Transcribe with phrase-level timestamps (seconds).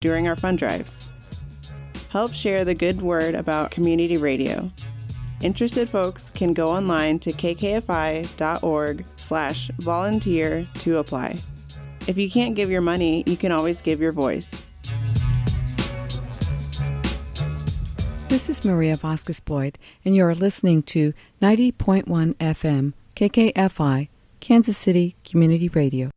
[0.00, 1.12] during our fund drives.
[2.08, 4.70] Help share the good word about community radio.
[5.42, 11.38] Interested folks can go online to kkfi.org slash volunteer to apply.
[12.06, 14.62] If you can't give your money, you can always give your voice.
[18.28, 21.12] This is Maria Vasquez Boyd, and you're listening to
[21.42, 22.04] 90.1
[22.34, 24.08] FM, KKFI,
[24.40, 26.10] Kansas City Community Radio.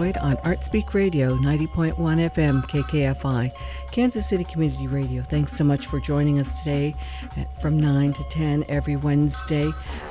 [0.00, 3.50] Boyd on ArtSpeak Radio, 90.1 FM, KKFI,
[3.92, 5.20] Kansas City Community Radio.
[5.20, 6.94] Thanks so much for joining us today
[7.60, 9.70] from 9 to 10 every Wednesday.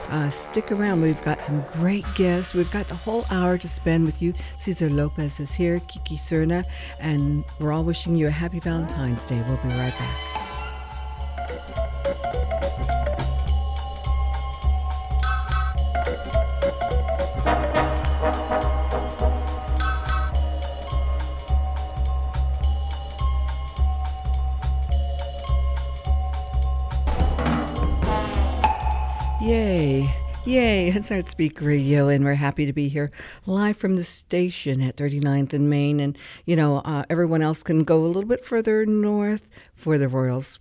[0.10, 1.02] Uh, stick around.
[1.02, 2.54] We've got some great guests.
[2.54, 4.36] We've got the whole hour to spend with you.
[4.60, 6.66] Cesar Lopez is here, Kiki Serna,
[7.00, 9.44] and we're all wishing you a happy Valentine's Day.
[9.48, 10.39] We'll be right back.
[31.00, 33.10] It's Art Speak Radio, and we're happy to be here
[33.46, 36.02] live from the station at 39th and Main.
[36.02, 40.10] And, you know, uh, everyone else can go a little bit further north for the
[40.10, 40.60] Royals.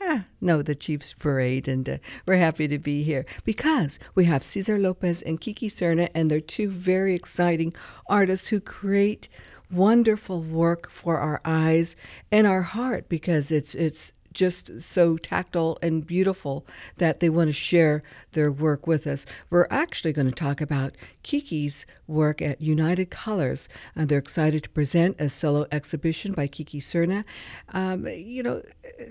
[0.00, 4.44] Ah, no, the Chiefs parade, and uh, we're happy to be here because we have
[4.44, 7.74] Cesar Lopez and Kiki Serna, and they're two very exciting
[8.08, 9.28] artists who create
[9.72, 11.96] wonderful work for our eyes
[12.30, 16.66] and our heart because it's it's just so tactile and beautiful
[16.96, 18.02] that they want to share
[18.32, 19.26] their work with us.
[19.50, 23.68] We're actually going to talk about Kiki's work at United Colors.
[23.94, 27.24] and they're excited to present a solo exhibition by Kiki Serna.
[27.70, 28.62] Um, you know,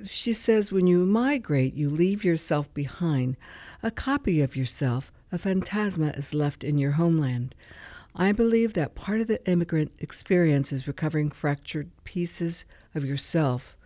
[0.05, 3.37] she says, when you migrate, you leave yourself behind.
[3.83, 7.55] A copy of yourself, a phantasma, is left in your homeland.
[8.15, 13.76] I believe that part of the immigrant experience is recovering fractured pieces of yourself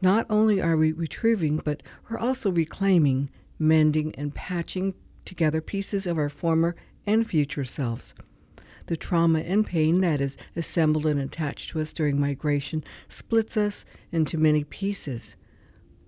[0.00, 6.18] not only are we retrieving, but we're also reclaiming, mending, and patching together pieces of
[6.18, 8.14] our former and future selves.
[8.86, 13.84] The trauma and pain that is assembled and attached to us during migration splits us
[14.10, 15.36] into many pieces.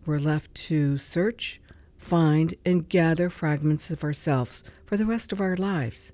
[0.07, 1.61] We're left to search,
[1.99, 6.13] find, and gather fragments of ourselves for the rest of our lives.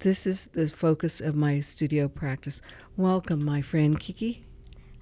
[0.00, 2.60] This is the focus of my studio practice.
[2.96, 4.44] Welcome, my friend Kiki.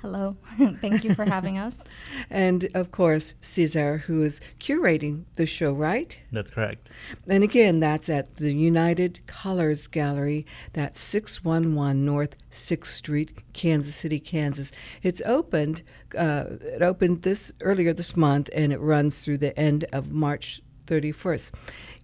[0.02, 0.34] Hello.
[0.80, 1.84] Thank you for having us.
[2.30, 6.18] and of course, Cesar, who is curating the show, right?
[6.32, 6.88] That's correct.
[7.28, 14.18] And again, that's at the United Colors Gallery, that's 611 North 6th Street, Kansas City,
[14.18, 14.72] Kansas.
[15.02, 15.82] It's opened,
[16.16, 20.62] uh, it opened this earlier this month, and it runs through the end of March
[20.86, 21.50] 31st.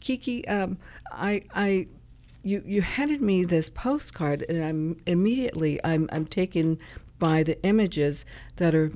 [0.00, 0.76] Kiki, um,
[1.10, 1.86] I, I
[2.42, 6.78] you, you handed me this postcard, and I'm immediately I'm I'm taken
[7.18, 8.24] by the images
[8.56, 8.92] that are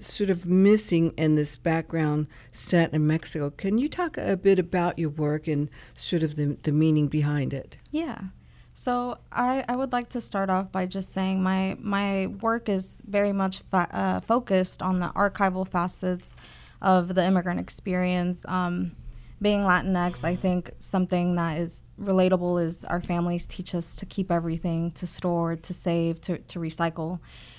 [0.00, 3.50] sort of missing in this background set in Mexico.
[3.50, 7.52] Can you talk a bit about your work and sort of the, the meaning behind
[7.52, 7.76] it?
[7.90, 8.18] Yeah.
[8.74, 13.02] So I, I would like to start off by just saying my my work is
[13.06, 16.34] very much fa- uh, focused on the archival facets
[16.80, 18.42] of the immigrant experience.
[18.48, 18.92] Um,
[19.42, 24.30] being Latinx, I think something that is relatable is our families teach us to keep
[24.30, 27.18] everything, to store, to save, to, to recycle.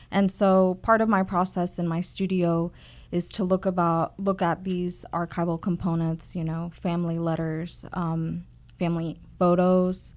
[0.09, 2.72] And so part of my process in my studio
[3.11, 8.46] is to look about look at these archival components, you know, family letters, um,
[8.79, 10.16] family photos,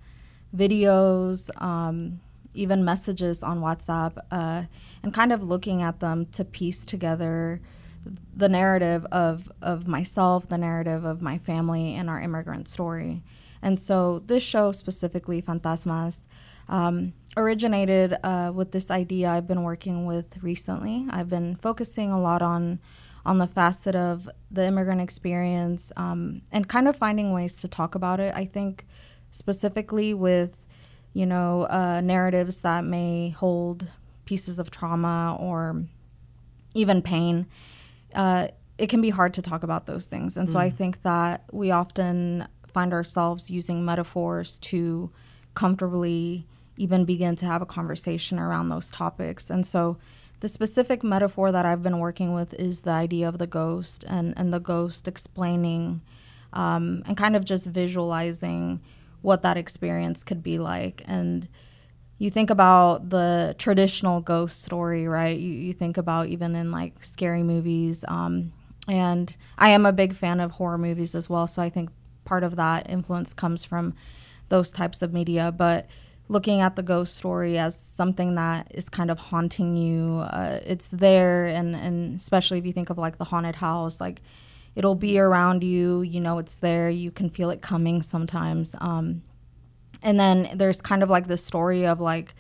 [0.57, 2.21] videos, um,
[2.55, 4.63] even messages on WhatsApp, uh,
[5.03, 7.61] and kind of looking at them to piece together
[8.35, 13.23] the narrative of of myself, the narrative of my family, and our immigrant story.
[13.63, 16.27] And so this show specifically, Fantasmas,
[16.69, 21.07] um, originated uh, with this idea I've been working with recently.
[21.11, 22.81] I've been focusing a lot on
[23.25, 27.97] on the facet of the immigrant experience um, and kind of finding ways to talk
[27.97, 28.33] about it.
[28.37, 28.87] I think
[29.31, 30.57] specifically with
[31.13, 33.89] you know uh, narratives that may hold
[34.25, 35.85] pieces of trauma or
[36.75, 37.47] even pain
[38.17, 38.49] uh,
[38.79, 40.37] it can be hard to talk about those things.
[40.37, 45.11] And so I think that we often find ourselves using metaphors to
[45.55, 46.47] comfortably
[46.77, 49.49] even begin to have a conversation around those topics.
[49.49, 49.97] And so
[50.41, 54.35] the specific metaphor that I've been working with is the idea of the ghost and,
[54.37, 56.03] and the ghost explaining
[56.53, 58.83] um, and kind of just visualizing
[59.23, 61.03] what that experience could be like.
[61.07, 61.49] And
[62.19, 65.39] you think about the traditional ghost story, right?
[65.39, 68.05] You, you think about even in like scary movies.
[68.09, 68.53] Um,
[68.89, 71.47] and I am a big fan of horror movies as well.
[71.47, 71.91] So I think
[72.25, 73.95] part of that influence comes from
[74.49, 75.53] those types of media.
[75.53, 75.89] But
[76.29, 80.89] looking at the ghost story as something that is kind of haunting you, uh, it's
[80.89, 81.47] there.
[81.47, 84.23] And, and especially if you think of like the haunted house, like
[84.75, 88.75] it'll be around you, you know, it's there, you can feel it coming sometimes.
[88.81, 89.23] Um,
[90.07, 92.35] and then there's kind of like the story of like,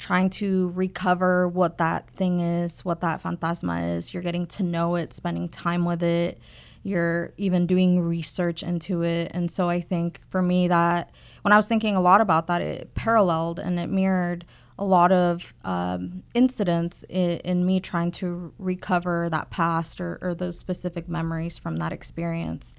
[0.00, 4.12] trying to recover what that thing is, what that phantasma is.
[4.12, 6.40] You're getting to know it, spending time with it.
[6.82, 9.30] You're even doing research into it.
[9.34, 11.10] And so I think for me, that
[11.42, 14.46] when I was thinking a lot about that, it paralleled and it mirrored
[14.78, 20.34] a lot of um, incidents in, in, me trying to recover that past or, or,
[20.34, 22.74] those specific memories from that experience.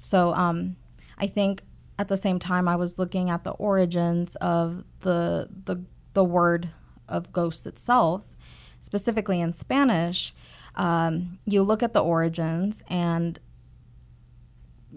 [0.00, 0.76] So um,
[1.18, 1.60] I think
[1.98, 5.84] at the same time, I was looking at the origins of the the
[6.14, 6.70] the word
[7.08, 8.36] of ghost itself,
[8.80, 10.34] specifically in Spanish,
[10.74, 13.38] um, you look at the origins and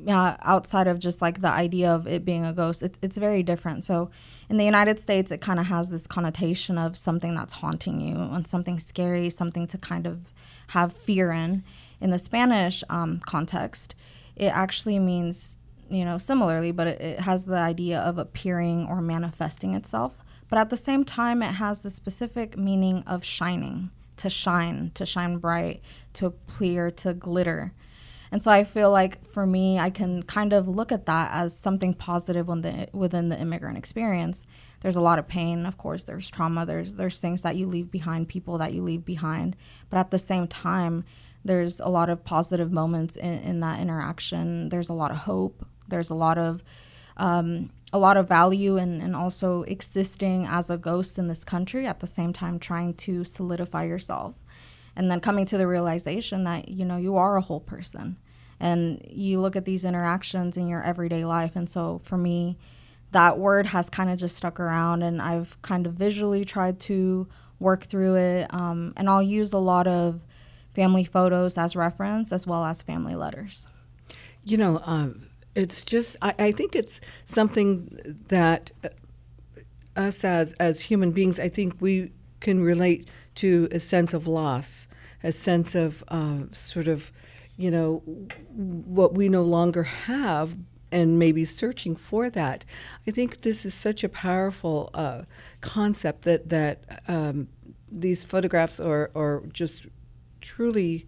[0.08, 3.44] uh, outside of just like the idea of it being a ghost, it, it's very
[3.44, 3.84] different.
[3.84, 4.10] So
[4.50, 8.16] in the United States, it kind of has this connotation of something that's haunting you
[8.16, 10.34] and something scary, something to kind of
[10.70, 11.64] have fear in.
[12.02, 13.96] In the Spanish um, context,
[14.36, 15.58] it actually means,
[15.90, 20.24] you know, similarly, but it, it has the idea of appearing or manifesting itself.
[20.50, 25.06] But at the same time, it has the specific meaning of shining, to shine, to
[25.06, 25.82] shine bright,
[26.14, 27.74] to appear, to glitter.
[28.32, 31.58] And so I feel like for me, I can kind of look at that as
[31.58, 34.46] something positive the, within the immigrant experience.
[34.82, 36.04] There's a lot of pain, of course.
[36.04, 36.66] There's trauma.
[36.66, 39.56] There's there's things that you leave behind, people that you leave behind.
[39.90, 41.06] But at the same time,
[41.44, 44.70] there's a lot of positive moments in, in that interaction.
[44.70, 45.66] There's a lot of hope.
[45.88, 46.64] There's a lot of
[47.18, 51.88] um, a lot of value and, and also existing as a ghost in this country
[51.88, 54.36] at the same time trying to solidify yourself.
[54.98, 58.18] And then coming to the realization that you know you are a whole person
[58.60, 61.56] and you look at these interactions in your everyday life.
[61.56, 62.58] And so for me
[63.12, 67.26] that word has kind of just stuck around and i've kind of visually tried to
[67.60, 70.22] work through it um, and i'll use a lot of
[70.76, 73.68] family photos as reference as well as family letters.
[74.44, 77.90] You know um, it's just I, I think it's something
[78.28, 78.90] that uh,
[79.96, 82.12] us as as human beings I think we
[82.42, 84.88] can relate to a sense of loss,
[85.24, 87.12] a sense of uh, sort of
[87.58, 87.98] you know
[88.54, 90.56] what we no longer have
[90.92, 92.64] and maybe searching for that.
[93.08, 95.24] I think this is such a powerful uh,
[95.62, 97.48] concept that that um,
[97.92, 99.88] these photographs are are just
[100.42, 101.08] truly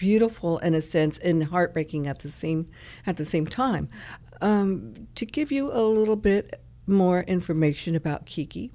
[0.00, 2.66] beautiful in a sense and heartbreaking at the same
[3.06, 3.88] at the same time.
[4.40, 8.72] Um, to give you a little bit more information about Kiki,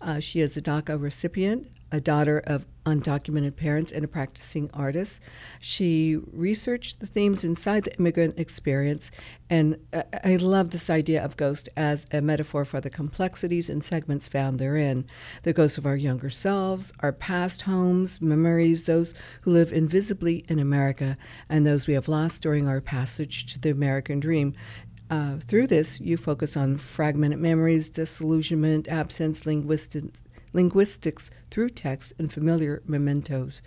[0.00, 5.20] uh, she is a DACA recipient a daughter of undocumented parents and a practicing artist.
[5.60, 9.12] She researched the themes inside the immigrant experience,
[9.48, 9.76] and
[10.24, 14.58] I love this idea of ghost as a metaphor for the complexities and segments found
[14.58, 15.06] therein
[15.44, 20.58] the ghosts of our younger selves, our past homes, memories, those who live invisibly in
[20.58, 21.16] America,
[21.48, 24.52] and those we have lost during our passage to the American dream.
[25.10, 30.02] Uh, through this, you focus on fragmented memories, disillusionment, absence, linguistic
[30.54, 33.60] linguistics through text and familiar mementos.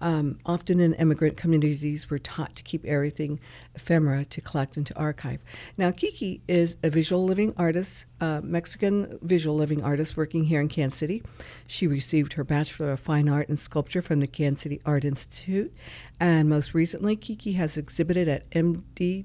[0.00, 3.40] Um, often in immigrant communities, we're taught to keep everything
[3.74, 5.40] ephemera to collect and to archive.
[5.76, 10.98] Now, Kiki is a visual living artist, Mexican visual living artist working here in Kansas
[10.98, 11.22] City.
[11.66, 15.74] She received her Bachelor of Fine Art in Sculpture from the Kansas City Art Institute.
[16.20, 19.24] And most recently, Kiki has exhibited at MD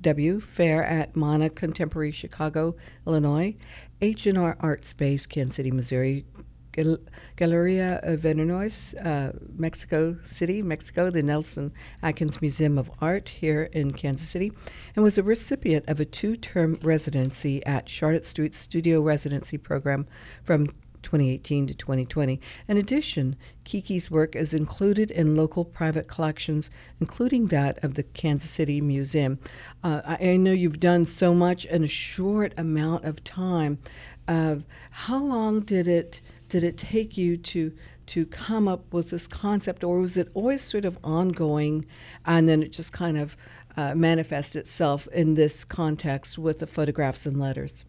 [0.00, 3.56] W Fair at MANA Contemporary Chicago, Illinois,
[4.04, 6.26] H&R Art Space, Kansas City, Missouri,
[6.72, 6.98] Gal-
[7.36, 14.28] Galeria Vernois, uh, Mexico City, Mexico, the Nelson Atkins Museum of Art here in Kansas
[14.28, 14.52] City,
[14.94, 20.06] and was a recipient of a two term residency at Charlotte Street Studio Residency Program
[20.42, 20.68] from
[21.04, 22.40] 2018 to 2020.
[22.66, 26.70] In addition, Kiki's work is included in local private collections,
[27.00, 29.38] including that of the Kansas City Museum.
[29.82, 33.78] Uh, I, I, know you've done so much in a short amount of time.
[34.26, 37.72] How long did it did it take you to
[38.06, 41.86] to come up with this concept, or was it always sort of ongoing,
[42.26, 43.36] and then it just kind of
[43.76, 47.84] uh, manifest itself in this context with the photographs and letters?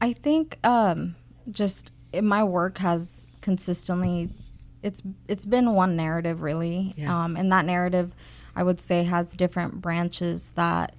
[0.00, 1.14] I think um,
[1.50, 4.30] just my work has consistently
[4.82, 7.24] it's it's been one narrative really, yeah.
[7.24, 8.14] um, and that narrative
[8.56, 10.94] I would say has different branches that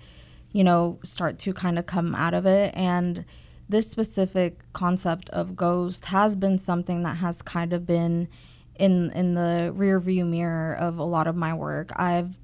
[0.51, 3.25] you know start to kind of come out of it and
[3.71, 8.27] this specific concept of ghost has been something that has kind of been
[8.75, 11.91] in in the rear view mirror of a lot of my work.
[11.95, 12.37] I've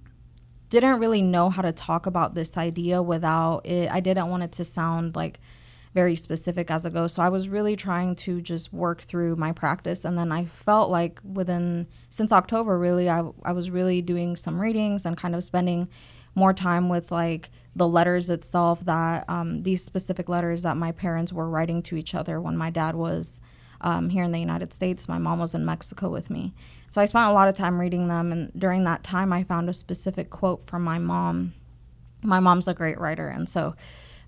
[0.69, 3.89] didn't really know how to talk about this idea without it.
[3.91, 5.39] I didn't want it to sound like
[5.97, 7.15] very specific as a ghost.
[7.15, 10.05] So I was really trying to just work through my practice.
[10.05, 14.61] And then I felt like within, since October, really, I, I was really doing some
[14.61, 15.89] readings and kind of spending
[16.35, 21.33] more time with like the letters itself that um, these specific letters that my parents
[21.33, 23.41] were writing to each other when my dad was
[23.81, 25.09] um, here in the United States.
[25.09, 26.53] My mom was in Mexico with me.
[26.91, 28.31] So I spent a lot of time reading them.
[28.31, 31.55] And during that time, I found a specific quote from my mom.
[32.21, 33.27] My mom's a great writer.
[33.27, 33.73] And so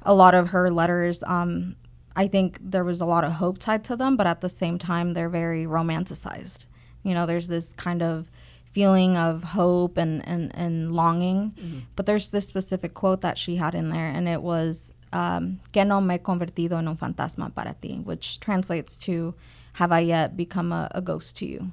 [0.01, 1.75] a lot of her letters, um,
[2.15, 4.77] I think there was a lot of hope tied to them, but at the same
[4.77, 6.65] time, they're very romanticized.
[7.03, 8.29] You know, there's this kind of
[8.65, 11.51] feeling of hope and, and, and longing.
[11.51, 11.79] Mm-hmm.
[11.95, 15.83] But there's this specific quote that she had in there, and it was, um, Que
[15.83, 19.33] no me he convertido en un fantasma para ti, which translates to,
[19.73, 21.71] Have I yet become a, a ghost to you?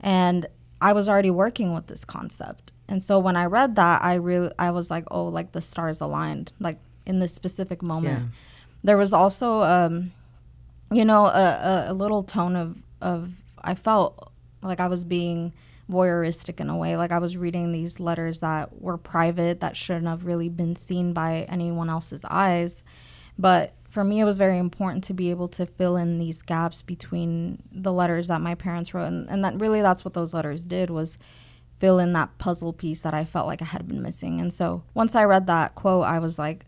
[0.00, 0.46] And
[0.80, 2.72] I was already working with this concept.
[2.88, 6.00] And so when I read that, I really, I was like, oh, like the stars
[6.00, 6.52] aligned.
[6.58, 8.20] Like in this specific moment.
[8.20, 8.28] Yeah.
[8.84, 10.12] There was also, um,
[10.92, 15.52] you know, a, a, a little tone of, of, I felt like I was being
[15.90, 16.96] voyeuristic in a way.
[16.96, 21.12] Like I was reading these letters that were private, that shouldn't have really been seen
[21.12, 22.84] by anyone else's eyes.
[23.38, 26.82] But for me, it was very important to be able to fill in these gaps
[26.82, 30.66] between the letters that my parents wrote, and, and that really that's what those letters
[30.66, 31.16] did was
[31.78, 34.40] fill in that puzzle piece that I felt like I had been missing.
[34.40, 36.66] And so once I read that quote, I was like,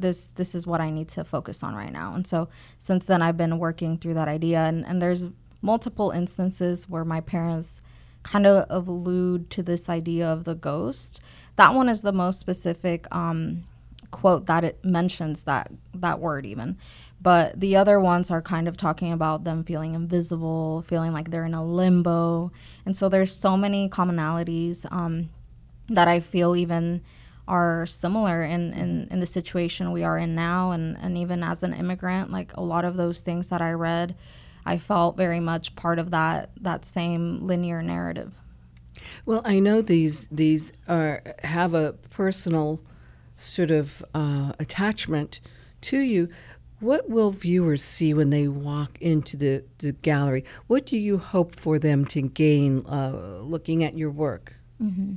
[0.00, 2.14] this this is what I need to focus on right now.
[2.14, 5.28] And so since then I've been working through that idea and, and there's
[5.62, 7.80] multiple instances where my parents
[8.22, 11.20] kind of allude to this idea of the ghost.
[11.56, 13.64] That one is the most specific um,
[14.10, 16.76] quote that it mentions that that word even.
[17.22, 21.44] But the other ones are kind of talking about them feeling invisible, feeling like they're
[21.44, 22.50] in a limbo.
[22.86, 25.28] And so there's so many commonalities um,
[25.88, 27.02] that I feel even
[27.50, 30.70] are similar in, in, in the situation we are in now.
[30.70, 34.14] And, and even as an immigrant like a lot of those things that i read
[34.64, 38.32] i felt very much part of that that same linear narrative.
[39.26, 42.80] Well i know these these are have a personal
[43.36, 45.40] sort of uh, attachment
[45.82, 46.28] to you.
[46.80, 50.44] What will viewers see when they walk into the, the gallery?
[50.66, 54.54] What do you hope for them to gain uh, looking at your work?
[54.82, 55.14] Mm-hmm.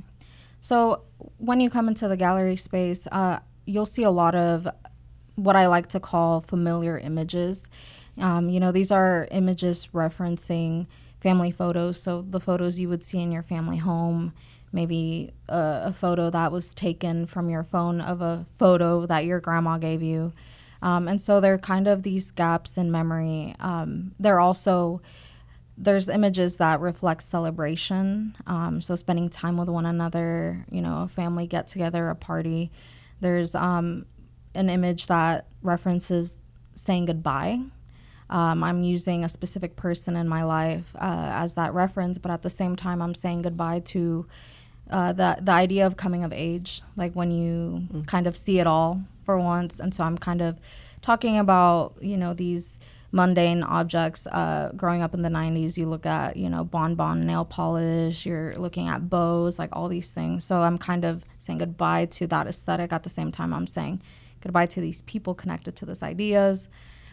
[0.64, 1.02] So
[1.36, 4.66] when you come into the gallery space, uh, you'll see a lot of
[5.34, 7.68] what I like to call familiar images.
[8.18, 10.86] Um, you know, these are images referencing
[11.20, 12.00] family photos.
[12.00, 14.32] So the photos you would see in your family home,
[14.72, 19.40] maybe a, a photo that was taken from your phone of a photo that your
[19.40, 20.32] grandma gave you.
[20.80, 23.54] Um, and so they're kind of these gaps in memory.
[23.60, 25.02] Um, they're also
[25.76, 31.08] there's images that reflect celebration um, so spending time with one another you know a
[31.08, 32.70] family get together a party.
[33.20, 34.06] There's um,
[34.54, 36.36] an image that references
[36.74, 37.60] saying goodbye.
[38.30, 42.40] Um, i'm using a specific person in my life uh, as that reference but at
[42.40, 44.26] the same time i'm saying goodbye to
[44.90, 48.02] uh, the, the idea of coming of age like when you mm-hmm.
[48.02, 49.80] kind of see it all for once.
[49.80, 50.58] And so i'm kind of
[51.02, 52.78] talking about you know these
[53.14, 54.26] mundane objects.
[54.26, 58.26] Uh, growing up in the 90s, you look at, you know, Bon Bon nail polish,
[58.26, 60.44] you're looking at bows, like all these things.
[60.44, 64.02] So I'm kind of saying goodbye to that aesthetic at the same time I'm saying
[64.40, 66.68] goodbye to these people connected to these ideas.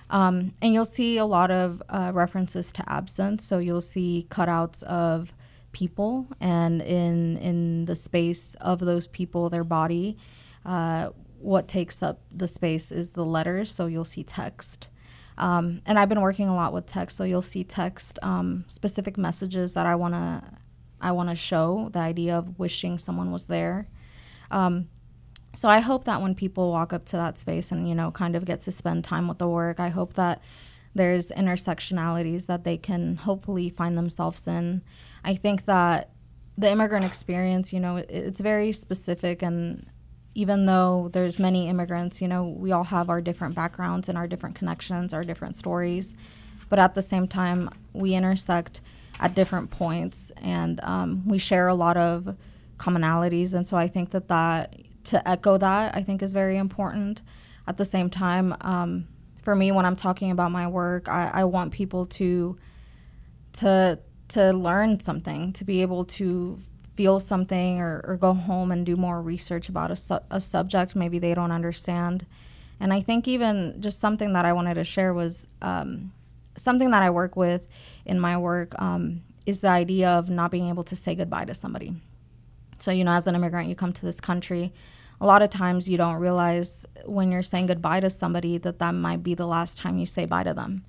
[0.10, 3.46] Um, and you'll see a lot of uh, references to absence.
[3.46, 5.34] So you'll see cutouts of
[5.72, 10.18] people, and in in the space of those people, their body,
[10.66, 13.72] uh, what takes up the space is the letters.
[13.72, 14.90] So you'll see text.
[15.42, 19.18] Um, and I've been working a lot with text, so you'll see text um, specific
[19.18, 20.60] messages that I wanna
[21.02, 21.90] I wanna show.
[21.92, 23.88] The idea of wishing someone was there.
[24.52, 24.88] Um,
[25.56, 28.36] so I hope that when people walk up to that space and you know kind
[28.36, 30.44] of get to spend time with the work, I hope that
[30.94, 34.84] there's intersectionalities that they can hopefully find themselves in.
[35.24, 36.12] I think that
[36.58, 39.88] the immigrant experience, you know, it's very specific and
[40.34, 44.28] even though there's many immigrants, you know, we all have our different backgrounds and our
[44.28, 46.16] different connections, our different stories.
[46.70, 48.82] But at the same time, we intersect
[49.20, 52.36] at different points, and um, we share a lot of
[52.78, 53.54] commonalities.
[53.54, 57.22] And so I think that that to echo that I think is very important.
[57.68, 59.08] At the same time, um,
[59.44, 62.58] for me, when I'm talking about my work, I, I want people to
[63.54, 66.58] to to learn something, to be able to
[66.96, 70.96] feel something or, or go home and do more research about a, su- a subject
[70.96, 72.26] maybe they don't understand.
[72.80, 76.12] And I think even just something that I wanted to share was um,
[76.56, 77.70] something that I work with
[78.06, 81.54] in my work um, is the idea of not being able to say goodbye to
[81.54, 81.94] somebody.
[82.80, 84.74] So, you know, as an immigrant, you come to this country.
[85.20, 88.96] A lot of times you don't realize when you're saying goodbye to somebody that that
[88.96, 90.84] might be the last time you say bye to them.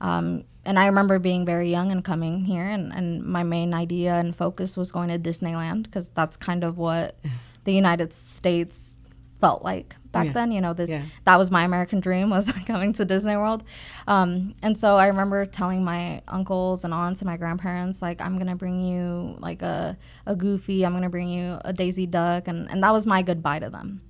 [0.00, 4.14] Um, and I remember being very young and coming here, and, and my main idea
[4.14, 7.16] and focus was going to Disneyland because that's kind of what
[7.64, 8.96] the United States
[9.40, 10.32] felt like back Yeah.
[10.32, 10.52] then.
[10.52, 11.02] You know, this Yeah.
[11.24, 13.64] that was my American dream was coming to Disney World,
[14.06, 18.38] um, and so I remember telling my uncles and aunts and my grandparents like I'm
[18.38, 22.70] gonna bring you like a a Goofy, I'm gonna bring you a Daisy Duck, and
[22.70, 24.00] and that was my goodbye to them.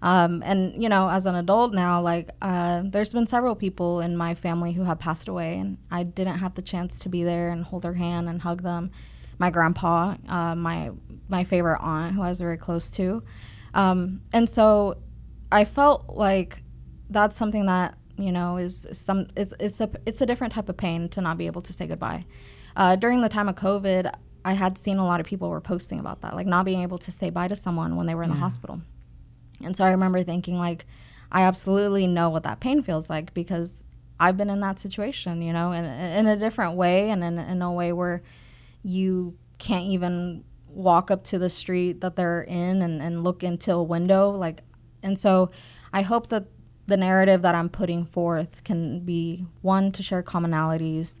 [0.00, 4.16] Um, and you know, as an adult now, like uh, there's been several people in
[4.16, 7.50] my family who have passed away, and I didn't have the chance to be there
[7.50, 8.90] and hold their hand and hug them.
[9.38, 10.92] My grandpa, uh, my
[11.28, 13.22] my favorite aunt, who I was very close to,
[13.74, 14.98] um, and so
[15.50, 16.62] I felt like
[17.10, 20.76] that's something that you know is some it's it's a it's a different type of
[20.76, 22.24] pain to not be able to say goodbye.
[22.76, 24.12] Uh, during the time of COVID,
[24.44, 26.98] I had seen a lot of people were posting about that, like not being able
[26.98, 28.80] to say bye to someone when they were in the hospital.
[29.62, 30.86] And so I remember thinking, like,
[31.30, 33.84] I absolutely know what that pain feels like because
[34.18, 37.62] I've been in that situation, you know, in, in a different way and in, in
[37.62, 38.22] a way where
[38.82, 43.72] you can't even walk up to the street that they're in and, and look into
[43.72, 44.30] a window.
[44.30, 44.60] Like,
[45.02, 45.50] and so
[45.92, 46.46] I hope that
[46.86, 51.20] the narrative that I'm putting forth can be one, to share commonalities,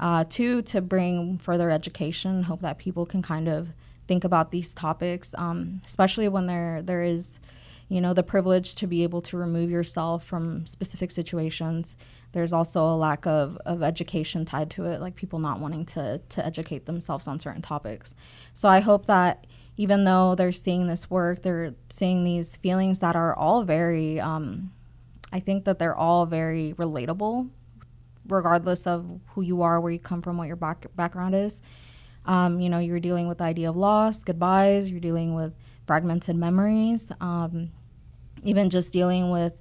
[0.00, 3.68] uh, two, to bring further education, hope that people can kind of
[4.08, 7.38] think about these topics, um, especially when there there is,
[7.92, 11.94] you know, the privilege to be able to remove yourself from specific situations.
[12.32, 16.22] There's also a lack of, of education tied to it, like people not wanting to,
[16.30, 18.14] to educate themselves on certain topics.
[18.54, 23.14] So I hope that even though they're seeing this work, they're seeing these feelings that
[23.14, 24.72] are all very, um,
[25.30, 27.50] I think that they're all very relatable,
[28.26, 31.60] regardless of who you are, where you come from, what your back, background is.
[32.24, 35.52] Um, you know, you're dealing with the idea of loss, goodbyes, you're dealing with
[35.86, 37.70] fragmented memories, um,
[38.42, 39.58] even just dealing with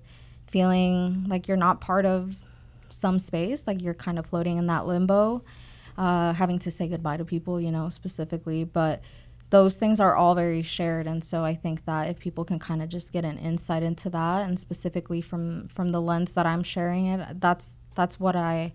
[0.48, 2.36] feeling like you're not part of
[2.90, 5.44] some space, like you're kind of floating in that limbo,
[5.98, 8.64] uh, having to say goodbye to people, you know, specifically.
[8.64, 9.02] But
[9.50, 12.82] those things are all very shared, and so I think that if people can kind
[12.82, 16.64] of just get an insight into that, and specifically from from the lens that I'm
[16.64, 18.74] sharing it, that's that's what I,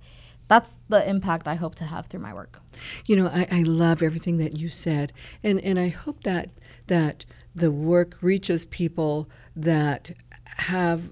[0.49, 2.61] that's the impact I hope to have through my work.
[3.07, 6.51] You know, I, I love everything that you said, and and I hope that
[6.89, 7.25] that
[7.57, 10.11] the work reaches people that
[10.45, 11.11] have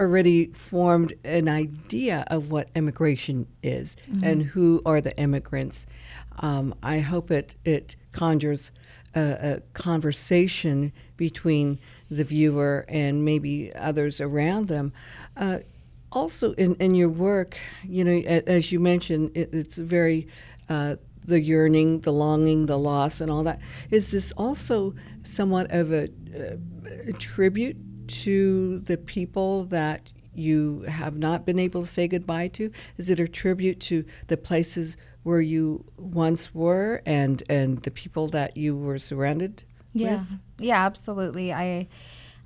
[0.00, 5.86] already formed an idea of what immigration is and who are the immigrants.
[6.38, 8.72] Um, I hope it it conjures
[9.14, 11.78] a, a conversation between
[12.10, 14.92] the viewer and maybe others around them.
[15.36, 15.58] Uh,
[16.10, 20.26] also, in, in your work, you know, a- as you mentioned, it, it's very
[20.68, 23.60] uh, the yearning, the longing, the loss, and all that.
[23.90, 26.04] Is this also somewhat of a,
[26.36, 26.56] uh,
[27.08, 27.76] a tribute
[28.08, 32.70] to the people that you have not been able to say goodbye to?
[32.96, 38.28] Is it a tribute to the places where you once were and and the people
[38.28, 40.38] that you were surrounded Yeah, with?
[40.58, 41.52] yeah, absolutely.
[41.52, 41.88] I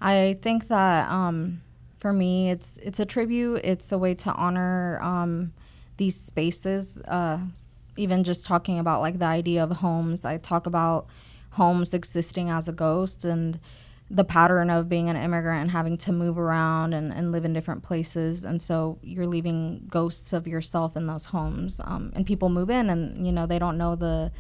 [0.01, 1.63] I think that um,
[1.99, 3.61] for me, it's it's a tribute.
[3.65, 5.53] It's a way to honor um,
[5.97, 6.99] these spaces.
[6.99, 7.39] Uh,
[7.97, 11.07] even just talking about like the idea of homes, I talk about
[11.57, 13.59] homes existing as a ghost and
[14.09, 17.53] the pattern of being an immigrant and having to move around and, and live in
[17.53, 18.45] different places.
[18.45, 22.89] And so you're leaving ghosts of yourself in those homes um, and people move in
[22.89, 24.31] and you know they don't know the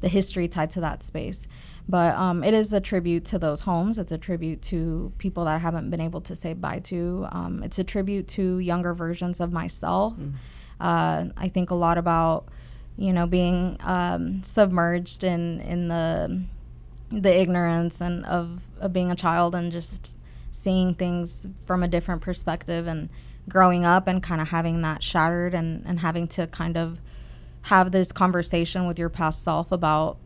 [0.00, 1.48] the history tied to that space.
[1.88, 3.98] But um, it is a tribute to those homes.
[3.98, 7.26] It's a tribute to people that I haven't been able to say bye to.
[7.32, 10.14] Um, it's a tribute to younger versions of myself.
[10.78, 12.48] Uh, i think a lot about
[12.98, 16.42] you know being um, submerged in in the
[17.10, 20.16] the ignorance and of, of being a child and just
[20.50, 23.08] seeing things from a different perspective and
[23.48, 26.98] growing up and kind of having that shattered and, and having to kind of
[27.62, 30.18] have this conversation with your past self about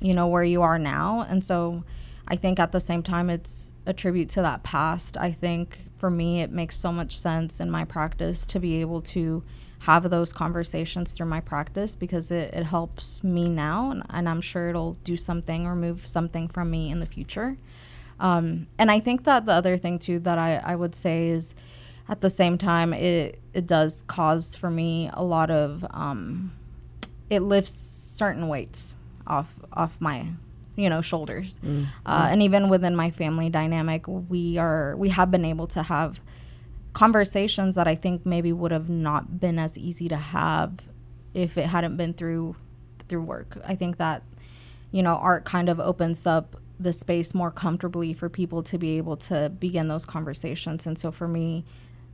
[0.00, 1.26] you know where you are now.
[1.28, 1.84] And so
[2.28, 5.16] i think at the same time it's a tribute to that past.
[5.16, 9.00] I think for me it makes so much sense in my practice to be able
[9.02, 9.42] to
[9.80, 14.42] have those conversations through my practice because it, it helps me now and, and I'm
[14.42, 17.56] sure it'll do something or move something from me in the future.
[18.18, 21.54] Um, and I think that the other thing too that I, I would say is
[22.08, 26.52] at the same time it it does cause for me a lot of um,
[27.30, 30.26] it lifts certain weights off off my
[30.76, 31.84] you know shoulders mm-hmm.
[32.04, 36.20] uh, and even within my family dynamic we are we have been able to have
[36.92, 40.88] conversations that I think maybe would have not been as easy to have
[41.34, 42.56] if it hadn't been through
[43.08, 43.58] through work.
[43.64, 44.22] I think that
[44.90, 48.96] you know art kind of opens up the space more comfortably for people to be
[48.96, 51.62] able to begin those conversations and so for me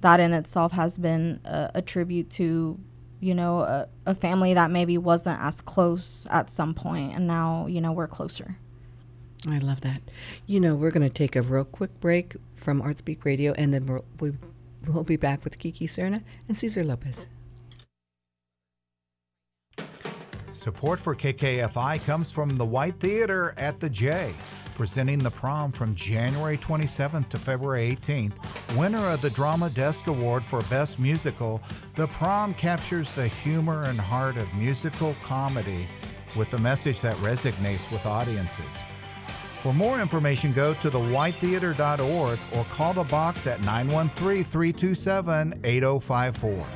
[0.00, 2.76] that in itself has been a, a tribute to
[3.20, 7.66] you know a, a family that maybe wasn't as close at some point and now
[7.68, 8.56] you know we're closer
[9.48, 10.02] I love that.
[10.46, 13.86] You know, we're going to take a real quick break from ArtSpeak Radio, and then
[13.86, 14.32] we'll, we
[14.86, 17.26] We'll be back with Kiki Serna and Cesar Lopez.
[20.50, 24.32] Support for KKFI comes from the White Theater at the J,
[24.74, 28.76] presenting the prom from January 27th to February 18th.
[28.76, 31.60] Winner of the Drama Desk Award for Best Musical,
[31.94, 35.86] the prom captures the humor and heart of musical comedy
[36.36, 38.84] with a message that resonates with audiences.
[39.62, 46.66] For more information, go to thewhitetheater.org or call the box at 913 327 8054.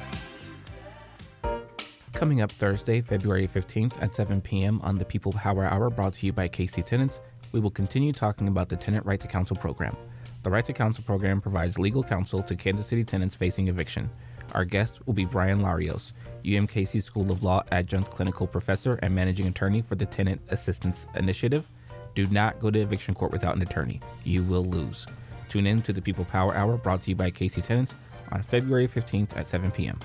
[2.12, 4.80] Coming up Thursday, February 15th at 7 p.m.
[4.82, 7.20] on the People Power Hour brought to you by KC Tenants,
[7.52, 9.96] we will continue talking about the Tenant Right to Counsel program.
[10.42, 14.10] The Right to Counsel program provides legal counsel to Kansas City tenants facing eviction.
[14.52, 16.12] Our guest will be Brian Larios,
[16.44, 21.66] UMKC School of Law adjunct clinical professor and managing attorney for the Tenant Assistance Initiative
[22.14, 24.00] do not go to eviction court without an attorney.
[24.24, 25.06] You will lose.
[25.48, 27.94] Tune in to the People Power Hour brought to you by KC Tenants
[28.32, 29.98] on February 15th at 7 p.m.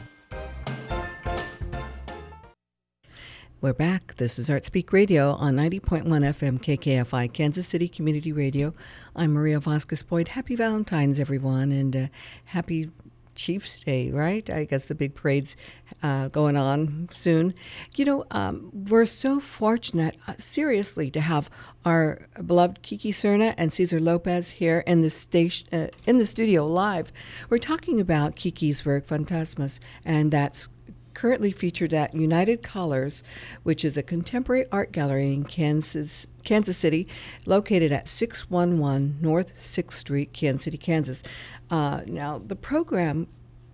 [3.61, 4.15] We're back.
[4.17, 8.73] This is Art Speak Radio on 90.1 FM KKFI, Kansas City Community Radio.
[9.15, 10.27] I'm Maria Vasquez Boyd.
[10.27, 12.07] Happy Valentine's, everyone, and uh,
[12.43, 12.91] happy
[13.33, 14.47] Chiefs Day, right?
[14.49, 15.55] I guess the big parade's
[16.03, 17.53] uh, going on soon.
[17.95, 21.49] You know, um, we're so fortunate, uh, seriously, to have
[21.85, 26.67] our beloved Kiki Serna and Cesar Lopez here in the station, uh, in the studio
[26.67, 27.13] live.
[27.49, 30.67] We're talking about Kiki's work, Fantasmas, and that's
[31.13, 33.23] currently featured at United Colors,
[33.63, 37.07] which is a contemporary art gallery in Kansas, Kansas City,
[37.45, 41.23] located at 611 North 6th Street, Kansas City, Kansas.
[41.69, 43.27] Uh, now, the program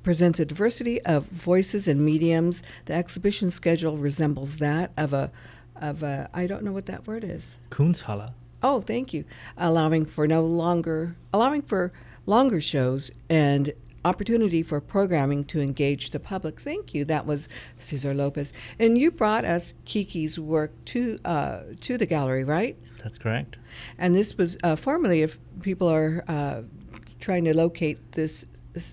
[0.04, 2.62] presents a diversity of voices and mediums.
[2.86, 5.32] The exhibition schedule resembles that of a
[5.82, 7.58] of a I don't know what that word is.
[7.70, 8.34] Kunsthalle.
[8.64, 9.26] Oh, thank you.
[9.58, 11.92] Allowing for no longer allowing for
[12.26, 16.60] longer shows and opportunity for programming to engage the public.
[16.60, 17.06] Thank you.
[17.06, 22.44] That was Cesar Lopez, and you brought us Kiki's work to uh, to the gallery,
[22.44, 22.78] right?
[23.04, 23.58] That's correct.
[23.98, 26.62] And this was uh, formerly, if people are uh,
[27.20, 28.46] trying to locate this,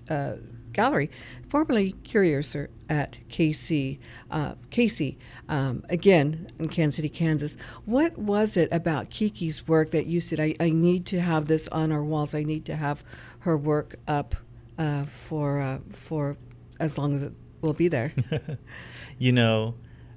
[0.09, 0.37] uh,
[0.73, 1.09] gallery,
[1.47, 3.99] formerly Curiouser at KC,
[4.31, 5.17] uh, KC,
[5.49, 7.57] um, again in Kansas City, Kansas.
[7.85, 11.67] What was it about Kiki's work that you said, I, I need to have this
[11.69, 13.03] on our walls, I need to have
[13.39, 14.35] her work up
[14.77, 16.37] uh, for, uh, for
[16.79, 18.13] as long as it will be there?
[19.17, 19.73] you know,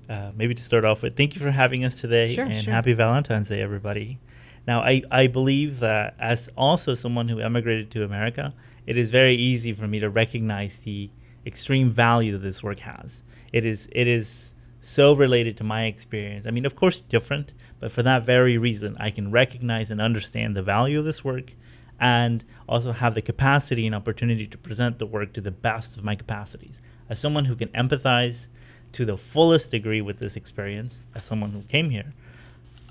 [0.08, 2.72] uh, maybe to start off with, thank you for having us today sure, and sure.
[2.72, 4.20] happy Valentine's Day, everybody.
[4.66, 8.54] Now, I, I believe that as also someone who emigrated to America,
[8.86, 11.10] it is very easy for me to recognize the
[11.46, 13.22] extreme value that this work has.
[13.52, 16.46] It is it is so related to my experience.
[16.46, 20.54] I mean, of course, different, but for that very reason, I can recognize and understand
[20.54, 21.52] the value of this work
[22.00, 26.02] and also have the capacity and opportunity to present the work to the best of
[26.02, 26.80] my capacities.
[27.08, 28.48] As someone who can empathize
[28.92, 32.12] to the fullest degree with this experience, as someone who came here,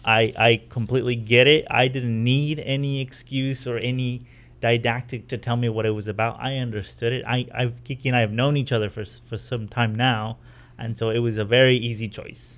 [0.06, 1.65] I, I completely get it.
[1.69, 4.25] I didn't need any excuse or any
[4.62, 6.39] didactic to tell me what it was about.
[6.39, 7.25] I understood it.
[7.27, 10.38] I, I've Kiki and I have known each other for for some time now,
[10.81, 12.55] and so it was a very easy choice.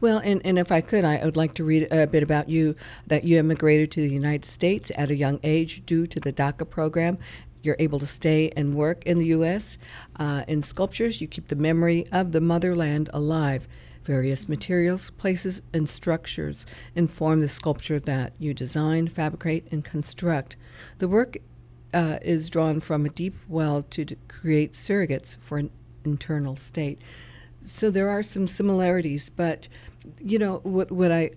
[0.00, 2.76] Well, and, and if I could, I would like to read a bit about you
[3.06, 6.68] that you immigrated to the United States at a young age due to the DACA
[6.68, 7.18] program.
[7.62, 9.78] You're able to stay and work in the U.S.
[10.16, 13.66] Uh, in sculptures, you keep the memory of the motherland alive.
[14.04, 20.56] Various materials, places, and structures inform the sculpture that you design, fabricate, and construct.
[20.98, 21.38] The work
[21.94, 25.70] uh, is drawn from a deep well to d- create surrogates for an
[26.04, 27.00] internal state.
[27.64, 29.68] So there are some similarities, but
[30.20, 30.90] you know what?
[30.90, 31.30] What I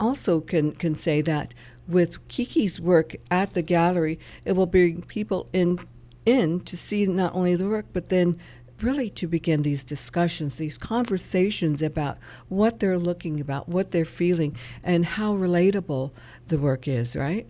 [0.00, 1.54] also can can say that
[1.88, 5.78] with Kiki's work at the gallery, it will bring people in
[6.26, 8.38] in to see not only the work but then
[8.80, 14.56] really to begin these discussions, these conversations about what they're looking about, what they're feeling,
[14.82, 16.10] and how relatable
[16.48, 17.46] the work is, right?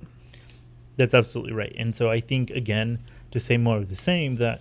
[0.96, 1.74] That's absolutely right.
[1.76, 3.00] And so I think, again,
[3.30, 4.60] to say more of the same, that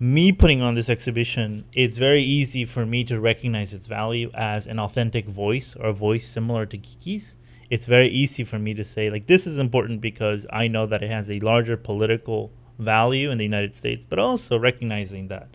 [0.00, 4.66] me putting on this exhibition, it's very easy for me to recognize its value as
[4.66, 7.36] an authentic voice or a voice similar to Kiki's.
[7.68, 11.02] It's very easy for me to say, like, this is important because I know that
[11.02, 15.48] it has a larger political value in the United States, but also recognizing that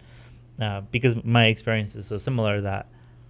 [0.60, 2.88] uh, because my experience is so similar that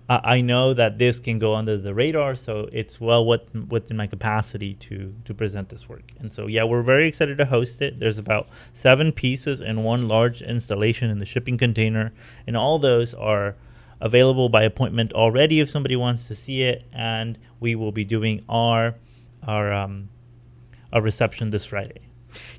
[0.10, 4.74] I know that this can go under the radar, so it's well within, my capacity
[4.76, 6.12] to to present this work.
[6.20, 8.00] And so, yeah, we're very excited to host it.
[8.00, 12.12] There's about seven pieces and one large installation in the shipping container,
[12.46, 13.56] and all those are
[14.02, 16.84] available by appointment already if somebody wants to see it.
[16.92, 18.96] And we will be doing our
[19.48, 20.10] our um,
[20.92, 22.02] our reception this Friday.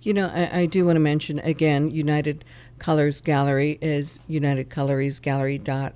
[0.02, 2.44] You know, I, I do want to mention again, United
[2.78, 5.94] Colors Gallery is United Colors Gallery dot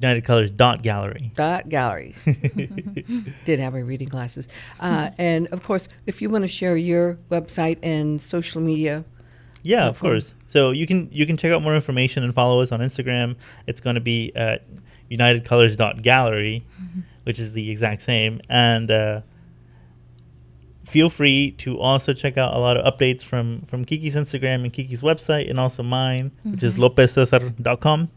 [0.00, 1.32] United Colors dot gallery.
[1.34, 2.14] dot gallery.
[3.44, 4.46] Did have my reading glasses,
[4.80, 9.04] uh, and of course, if you want to share your website and social media,
[9.62, 10.34] Yeah, of course.
[10.48, 13.36] So you can you can check out more information and follow us on Instagram.
[13.66, 14.64] It's going to be at
[15.10, 16.64] unitedcolors.gallery,
[17.24, 18.40] which is the exact same.
[18.48, 19.20] And uh,
[20.84, 24.72] feel free to also check out a lot of updates from from Kiki's Instagram and
[24.72, 28.10] Kiki's website, and also mine, which is lopezcesar.com.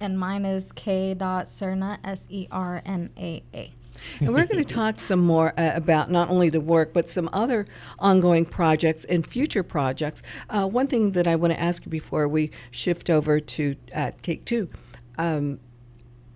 [0.00, 3.72] And mine is k.serna, S E R N A A.
[4.20, 7.28] and we're going to talk some more uh, about not only the work but some
[7.32, 7.66] other
[7.98, 10.22] ongoing projects and future projects.
[10.48, 14.12] Uh, one thing that I want to ask you before we shift over to uh,
[14.22, 14.68] Take Two.
[15.18, 15.60] Um,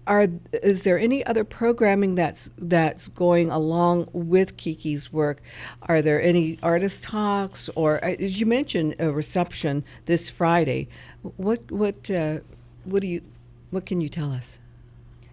[0.07, 0.29] are
[0.63, 5.41] is there any other programming that's that's going along with Kiki's work?
[5.83, 10.89] Are there any artist talks or uh, as you mentioned a reception this Friday?
[11.23, 12.41] What what uh,
[12.85, 13.23] what do you
[13.75, 14.59] what can you tell us?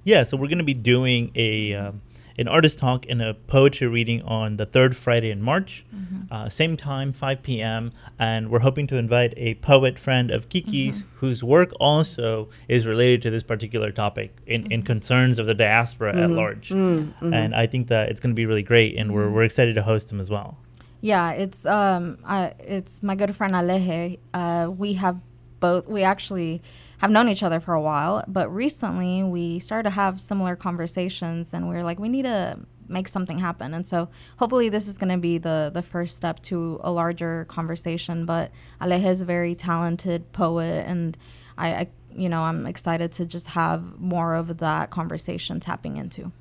[0.03, 2.01] Yeah, so we're going to be doing a um,
[2.37, 5.85] an artist talk and a poetry reading on the third Friday in March,
[6.31, 7.91] uh, same time, 5 p.m.
[8.17, 13.21] And we're hoping to invite a poet friend of Kiki's whose work also is related
[13.23, 16.71] to this particular topic in, in concerns of the diaspora at large.
[16.71, 19.83] And I think that it's going to be really great, and we're, we're excited to
[19.83, 20.57] host him as well.
[21.01, 24.19] Yeah, it's um, I, it's my good friend Aleje.
[24.33, 25.19] Uh, we have
[25.59, 25.87] both.
[25.87, 26.61] We actually
[27.01, 31.51] have known each other for a while, but recently we started to have similar conversations,
[31.51, 33.73] and we were like, we need to make something happen.
[33.73, 37.45] And so hopefully this is going to be the the first step to a larger
[37.45, 38.27] conversation.
[38.27, 41.17] But Aleje is a very talented poet, and
[41.57, 46.31] I, I you know, I'm excited to just have more of that conversation tapping into.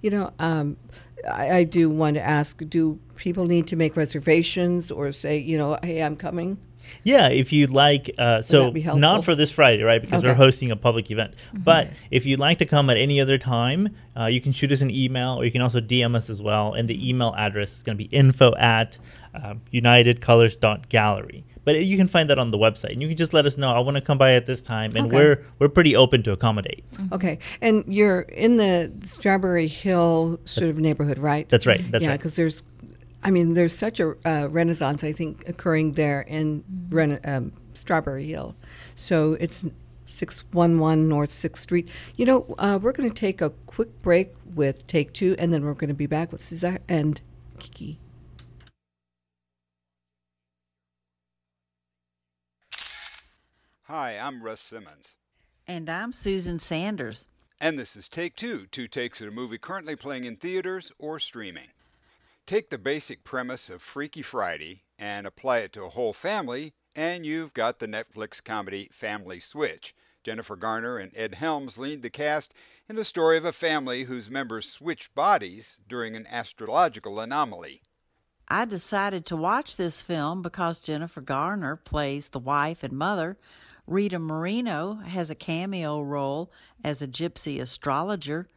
[0.00, 0.78] You know, um,
[1.30, 5.58] I, I do want to ask: Do people need to make reservations or say, you
[5.58, 6.56] know, hey, I'm coming?
[7.04, 9.00] Yeah, if you'd like, uh, so that be helpful?
[9.00, 10.00] not for this Friday, right?
[10.00, 11.34] Because we're hosting a public event.
[11.54, 14.80] But if you'd like to come at any other time, uh, you can shoot us
[14.80, 16.74] an email or you can also DM us as well.
[16.74, 18.98] And the email address is going to be info at
[19.34, 21.44] uh, unitedcolors.gallery.
[21.64, 23.70] But you can find that on the website, and you can just let us know.
[23.70, 25.16] I want to come by at this time, and Okay.
[25.16, 26.82] we're we're pretty open to accommodate.
[27.12, 31.46] Okay, and you're in the Strawberry Hill sort of neighborhood, right?
[31.50, 31.82] That's right.
[31.90, 32.18] That's yeah, right.
[32.18, 32.62] because there's,
[33.22, 38.26] I mean, there's such a uh, renaissance, I think, occurring there in Ren- um, Strawberry
[38.26, 38.54] Hill.
[38.94, 39.66] So it's
[40.06, 41.90] 611 North 6th Street.
[42.16, 45.64] You know, uh, we're going to take a quick break with Take Two, and then
[45.64, 47.20] we're going to be back with Cesar and
[47.58, 47.98] Kiki.
[53.84, 55.16] Hi, I'm Russ Simmons,
[55.66, 57.26] And I'm Susan Sanders.
[57.60, 61.18] and this is Take Two Two Takes at a movie currently playing in theaters or
[61.18, 61.68] streaming.
[62.48, 67.26] Take the basic premise of Freaky Friday and apply it to a whole family, and
[67.26, 69.94] you've got the Netflix comedy Family Switch.
[70.24, 72.54] Jennifer Garner and Ed Helms lead the cast
[72.88, 77.82] in the story of a family whose members switch bodies during an astrological anomaly.
[78.48, 83.36] I decided to watch this film because Jennifer Garner plays the wife and mother.
[83.86, 86.50] Rita Moreno has a cameo role
[86.82, 88.48] as a gypsy astrologer.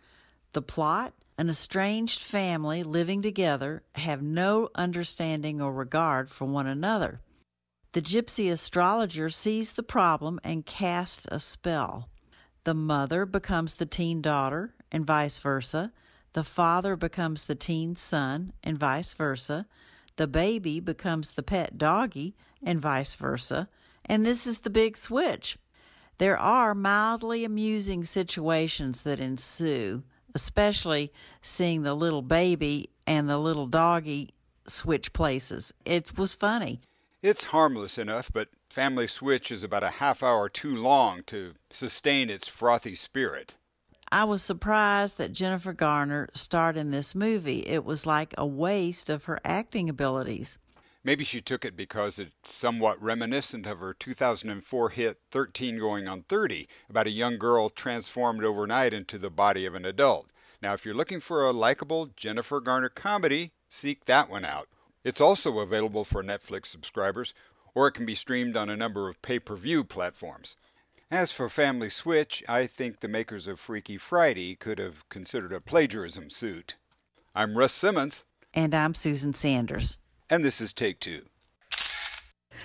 [0.54, 7.22] The plot an estranged family living together have no understanding or regard for one another.
[7.94, 12.10] The gypsy astrologer sees the problem and casts a spell.
[12.64, 15.92] The mother becomes the teen daughter, and vice versa.
[16.34, 19.66] The father becomes the teen son, and vice versa.
[20.16, 23.68] The baby becomes the pet doggy, and vice versa.
[24.06, 25.58] And this is the big switch.
[26.18, 33.68] There are mildly amusing situations that ensue, especially seeing the little baby and the little
[33.68, 34.30] doggy
[34.68, 35.74] switch places.
[35.86, 36.80] It was funny.
[37.22, 42.30] It's harmless enough, but Family Switch is about a half hour too long to sustain
[42.30, 43.56] its frothy spirit.
[44.12, 47.66] I was surprised that Jennifer Garner starred in this movie.
[47.68, 50.58] It was like a waste of her acting abilities.
[51.04, 56.22] Maybe she took it because it's somewhat reminiscent of her 2004 hit 13 Going on
[56.22, 60.32] 30 about a young girl transformed overnight into the body of an adult.
[60.62, 64.70] Now, if you're looking for a likable Jennifer Garner comedy, seek that one out.
[65.04, 67.34] It's also available for Netflix subscribers,
[67.74, 70.56] or it can be streamed on a number of pay per view platforms.
[71.10, 75.62] As for Family Switch, I think the makers of Freaky Friday could have considered a
[75.62, 76.76] plagiarism suit.
[77.34, 78.26] I'm Russ Simmons.
[78.54, 80.00] And I'm Susan Sanders.
[80.32, 81.24] And this is Take Two.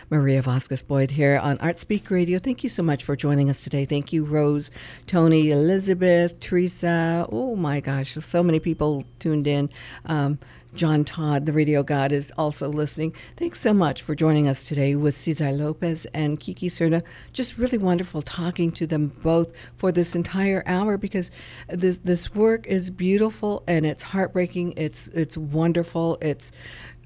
[0.09, 2.39] Maria Vasquez Boyd here on Artspeak Radio.
[2.39, 3.85] Thank you so much for joining us today.
[3.85, 4.71] Thank you, Rose,
[5.09, 7.27] Tony, Elizabeth, Teresa.
[7.33, 9.69] Oh my gosh, so many people tuned in.
[10.05, 10.39] Um,
[10.77, 13.15] John Todd, the radio god, is also listening.
[13.37, 17.03] Thanks so much for joining us today with Cesar Lopez and Kiki Serna.
[17.33, 21.31] Just really wonderful talking to them both for this entire hour because
[21.69, 24.75] this this work is beautiful and it's heartbreaking.
[24.77, 26.19] It's it's wonderful.
[26.21, 26.53] It's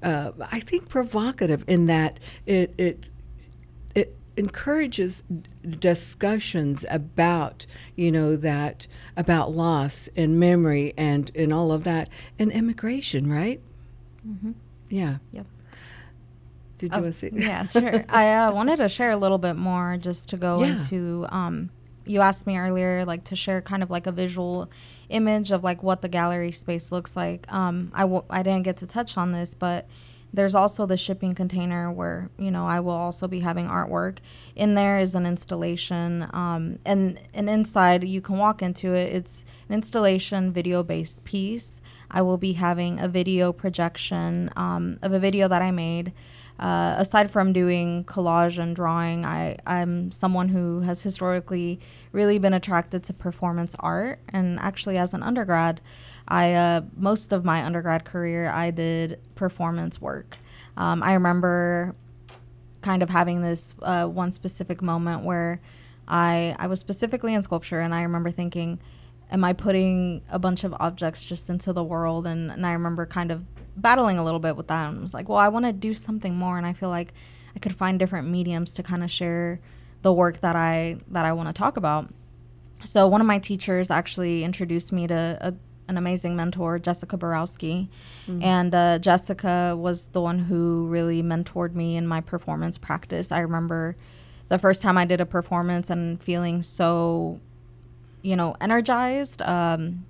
[0.03, 3.05] uh, I think provocative in that it it
[3.95, 5.23] it encourages
[5.79, 8.87] discussions about you know that
[9.17, 12.09] about loss and memory and and all of that
[12.39, 13.59] and immigration right
[14.27, 14.51] mm-hmm.
[14.89, 15.45] yeah yep
[16.77, 19.37] did you uh, want to say yeah sure i uh, wanted to share a little
[19.37, 20.73] bit more just to go yeah.
[20.73, 21.69] into um,
[22.05, 24.69] you asked me earlier like to share kind of like a visual
[25.11, 28.77] image of like what the gallery space looks like um, I w- I didn't get
[28.77, 29.87] to touch on this but
[30.33, 34.19] there's also the shipping container where you know I will also be having artwork.
[34.55, 39.13] In there is an installation, um, and and inside you can walk into it.
[39.13, 41.81] It's an installation video based piece.
[42.09, 46.13] I will be having a video projection um, of a video that I made.
[46.61, 51.79] Uh, aside from doing collage and drawing, I, I'm someone who has historically
[52.11, 54.19] really been attracted to performance art.
[54.29, 55.81] And actually, as an undergrad,
[56.27, 60.37] I uh, most of my undergrad career I did performance work.
[60.77, 61.95] Um, I remember
[62.81, 65.61] kind of having this uh, one specific moment where
[66.07, 68.79] I I was specifically in sculpture, and I remember thinking,
[69.31, 73.07] "Am I putting a bunch of objects just into the world?" And, and I remember
[73.07, 73.45] kind of
[73.81, 75.93] battling a little bit with that, and I was like, "Well, I want to do
[75.93, 77.13] something more," and I feel like
[77.55, 79.59] I could find different mediums to kind of share
[80.01, 82.13] the work that I that I want to talk about.
[82.83, 85.53] So one of my teachers actually introduced me to a
[85.91, 87.89] an amazing mentor, Jessica Borusky.
[88.25, 88.41] Mm-hmm.
[88.41, 93.31] And uh, Jessica was the one who really mentored me in my performance practice.
[93.31, 93.95] I remember
[94.47, 97.39] the first time I did a performance and feeling so,
[98.21, 99.41] you know, energized.
[99.43, 100.05] Um,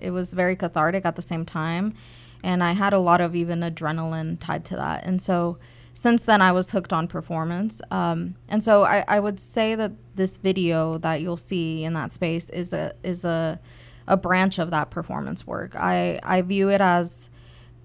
[0.00, 1.94] it was very cathartic at the same time.
[2.42, 5.04] And I had a lot of even adrenaline tied to that.
[5.04, 5.58] And so
[5.92, 7.82] since then, I was hooked on performance.
[7.90, 12.12] Um, and so I, I would say that this video that you'll see in that
[12.12, 13.58] space is a, is a,
[14.06, 15.74] a branch of that performance work.
[15.76, 17.28] I I view it as,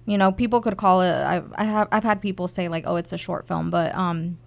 [0.06, 1.12] you know, people could call it.
[1.12, 4.38] I've I have I've had people say like, oh, it's a short film, but um,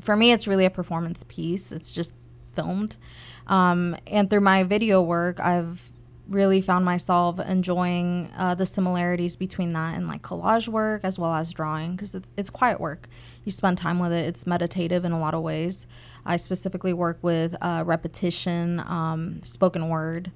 [0.00, 1.72] for me, it's really a performance piece.
[1.72, 2.14] It's just
[2.54, 2.96] filmed,
[3.46, 5.91] um, and through my video work, I've
[6.28, 11.34] really found myself enjoying uh, the similarities between that and like collage work as well
[11.34, 13.08] as drawing because it's, it's quiet work
[13.44, 15.86] you spend time with it it's meditative in a lot of ways
[16.24, 20.30] i specifically work with uh, repetition um, spoken word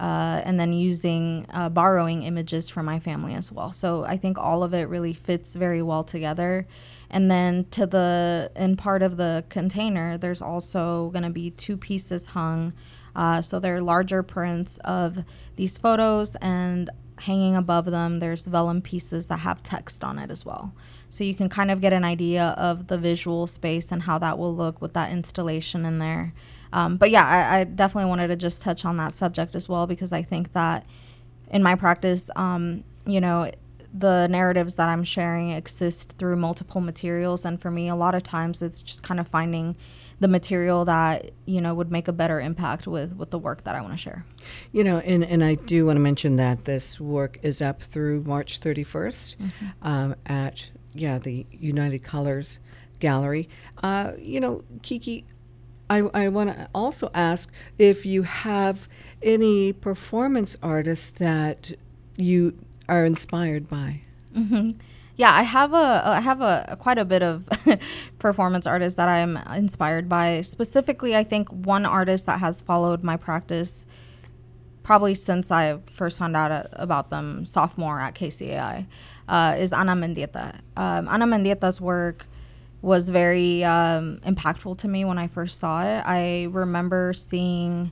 [0.00, 3.70] uh, and then using uh, borrowing images from my family as well.
[3.70, 6.64] So I think all of it really fits very well together.
[7.10, 11.76] And then to the in part of the container, there's also going to be two
[11.76, 12.72] pieces hung.
[13.14, 15.24] Uh, so they're larger prints of
[15.56, 20.44] these photos, and hanging above them, there's vellum pieces that have text on it as
[20.44, 20.74] well.
[21.08, 24.38] So you can kind of get an idea of the visual space and how that
[24.38, 26.32] will look with that installation in there.
[26.72, 29.88] Um, but yeah, I, I, definitely wanted to just touch on that subject as well
[29.88, 30.86] because I think that
[31.50, 33.50] in my practice, um, you know,
[33.92, 38.22] the narratives that I'm sharing exist through multiple materials, and for me, a lot of
[38.22, 39.76] times it's just kind of finding
[40.20, 43.74] the material that you know would make a better impact with with the work that
[43.74, 44.24] I want to share.
[44.72, 48.22] You know, and and I do want to mention that this work is up through
[48.22, 49.66] March 31st mm-hmm.
[49.82, 52.58] um, at yeah the United Colors
[53.00, 53.48] Gallery.
[53.82, 55.24] Uh, you know, Kiki,
[55.88, 58.88] I, I want to also ask if you have
[59.22, 61.72] any performance artists that
[62.16, 62.56] you
[62.88, 64.02] are inspired by.
[64.36, 64.72] Mm-hmm.
[65.20, 67.46] Yeah, I have a I have a, quite a bit of
[68.18, 70.40] performance artists that I'm inspired by.
[70.40, 73.84] Specifically, I think one artist that has followed my practice
[74.82, 78.86] probably since I first found out about them sophomore at KCAI
[79.28, 80.58] uh, is Ana Mendieta.
[80.74, 82.26] Um, Ana Mendieta's work
[82.80, 86.02] was very um, impactful to me when I first saw it.
[86.06, 87.90] I remember seeing,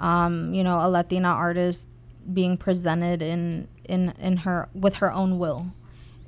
[0.00, 1.88] um, you know, a Latina artist
[2.32, 5.72] being presented in in in her with her own will,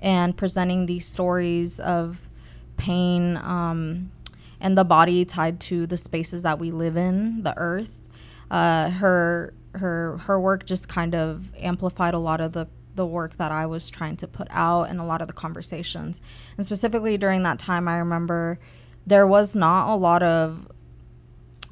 [0.06, 2.30] and presenting these stories of
[2.76, 4.12] pain um,
[4.60, 8.08] and the body tied to the spaces that we live in, the earth.
[8.48, 13.36] Uh, her her her work just kind of amplified a lot of the the work
[13.36, 16.20] that I was trying to put out and a lot of the conversations.
[16.56, 18.60] And specifically during that time, I remember
[19.04, 20.68] there was not a lot of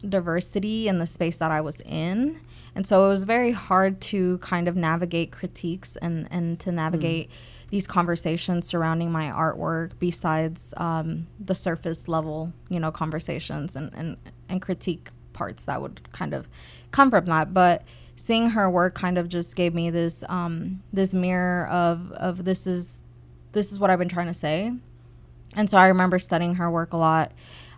[0.06, 2.40] diversity in the space that I was in.
[2.74, 7.30] And so it was very hard to kind of navigate critiques and, and to navigate
[7.30, 7.53] mm.
[7.74, 14.16] These conversations surrounding my artwork besides um, the surface level, you know, conversations and, and,
[14.48, 16.48] and critique parts that would kind of
[16.92, 17.52] come from that.
[17.52, 17.82] But
[18.14, 22.68] seeing her work kind of just gave me this um, this mirror of of this
[22.68, 23.02] is
[23.50, 24.72] this is what I've been trying to say,
[25.56, 27.32] and so I remember studying her work a lot.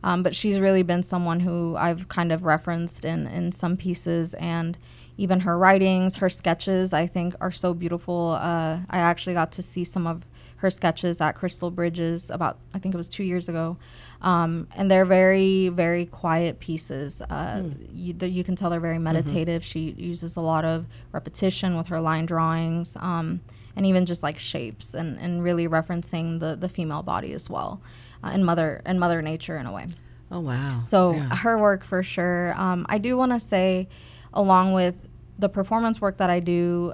[0.04, 4.34] Um, but she's really been someone who I've kind of referenced in in some pieces
[4.34, 4.76] and
[5.16, 6.92] even her writings, her sketches.
[6.92, 8.36] I think are so beautiful.
[8.40, 10.24] Uh, I actually got to see some of
[10.58, 13.76] her sketches at Crystal Bridges about I think it was two years ago,
[14.22, 17.22] um, and they're very very quiet pieces.
[17.22, 17.88] Uh, mm.
[17.92, 19.04] you, the, you, can tell they're very mm-hmm.
[19.04, 19.62] meditative.
[19.62, 19.94] Mm-hmm.
[19.96, 23.40] She uses a lot of repetition with her line drawings, um,
[23.74, 27.82] and even just like shapes and, and really referencing the the female body as well,
[28.24, 29.86] uh, and mother and mother nature in a way.
[30.30, 30.76] Oh wow!
[30.76, 31.36] So yeah.
[31.36, 32.54] her work for sure.
[32.56, 33.88] Um, I do want to say,
[34.36, 36.92] along with the performance work that I do,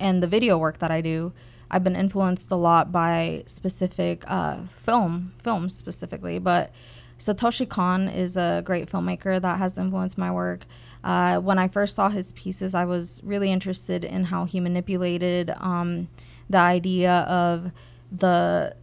[0.00, 1.32] and the video work that I do
[1.72, 6.70] I've been influenced a lot by specific uh, film, films specifically, but
[7.18, 10.66] Satoshi Kon is a great filmmaker that has influenced my work.
[11.02, 15.50] Uh, when I first saw his pieces, I was really interested in how he manipulated
[15.56, 16.08] um,
[16.50, 17.72] the idea of
[18.10, 18.76] the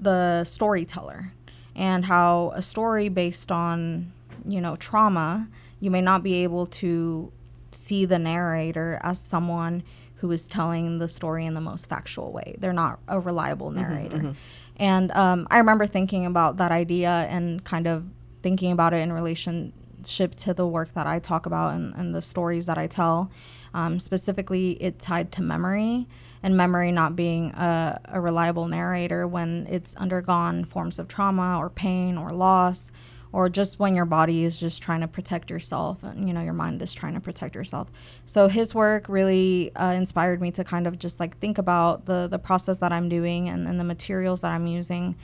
[0.00, 1.32] the storyteller
[1.74, 4.12] and how a story based on
[4.46, 5.48] you know trauma,
[5.80, 7.32] you may not be able to
[7.70, 9.82] see the narrator as someone
[10.16, 12.56] who is telling the story in the most factual way.
[12.58, 14.16] They're not a reliable mm-hmm, narrator.
[14.16, 14.82] Mm-hmm, mm-hmm.
[14.82, 18.04] And um, I remember thinking about that idea and kind of
[18.42, 22.22] thinking about it in relationship to the work that I talk about and, and the
[22.22, 23.30] stories that I tell.
[23.74, 26.06] Um, specifically, it tied to memory
[26.42, 31.68] and memory not being a, a reliable narrator when it's undergone forms of trauma or
[31.68, 32.92] pain or loss
[33.32, 36.52] or just when your body is just trying to protect yourself and you know your
[36.52, 37.90] mind is trying to protect yourself
[38.24, 42.28] so his work really uh, inspired me to kind of just like think about the
[42.28, 45.14] the process that i'm doing and, and the materials that i'm using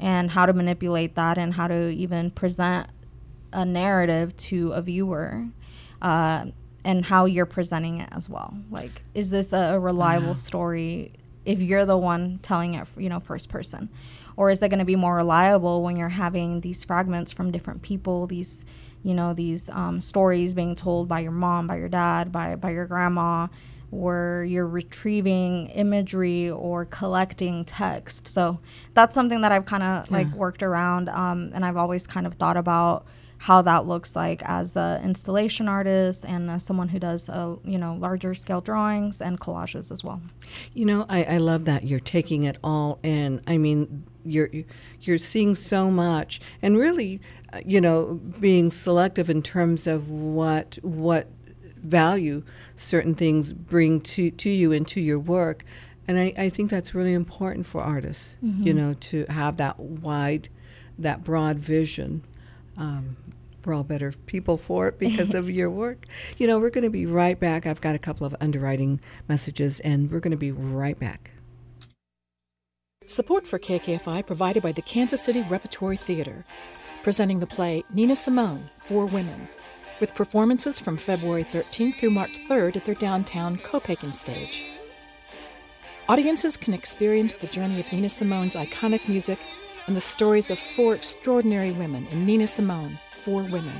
[0.00, 2.88] and how to manipulate that and how to even present
[3.52, 5.46] a narrative to a viewer
[6.00, 6.46] uh,
[6.84, 10.34] and how you're presenting it as well like is this a, a reliable yeah.
[10.34, 11.12] story
[11.44, 13.88] if you're the one telling it you know first person
[14.36, 17.82] or is it going to be more reliable when you're having these fragments from different
[17.82, 18.64] people these
[19.02, 22.70] you know these um, stories being told by your mom by your dad by, by
[22.70, 23.46] your grandma
[23.90, 28.58] where you're retrieving imagery or collecting text so
[28.94, 30.16] that's something that i've kind of yeah.
[30.16, 33.04] like worked around um, and i've always kind of thought about
[33.42, 37.76] how that looks like as an installation artist and as someone who does uh, you
[37.76, 40.22] know larger scale drawings and collages as well.
[40.74, 43.40] You know, I, I love that you're taking it all in.
[43.48, 44.48] I mean, you're
[45.00, 47.20] you're seeing so much, and really,
[47.52, 51.26] uh, you know, being selective in terms of what what
[51.78, 52.44] value
[52.76, 55.64] certain things bring to to you and to your work.
[56.06, 58.62] And I, I think that's really important for artists, mm-hmm.
[58.62, 60.48] you know, to have that wide,
[60.96, 62.22] that broad vision.
[62.76, 63.16] Um,
[63.64, 66.06] we're all better people for it because of your work.
[66.38, 67.66] You know, we're going to be right back.
[67.66, 71.30] I've got a couple of underwriting messages, and we're going to be right back.
[73.06, 76.44] Support for KKFI provided by the Kansas City Repertory Theater,
[77.02, 79.48] presenting the play Nina Simone, Four Women,
[80.00, 84.64] with performances from February 13th through March 3rd at their downtown Copaken stage.
[86.08, 89.38] Audiences can experience the journey of Nina Simone's iconic music
[89.86, 93.76] and the stories of four extraordinary women in Nina Simone, Four Women,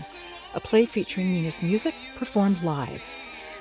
[0.54, 3.04] a play featuring Nina's music performed live.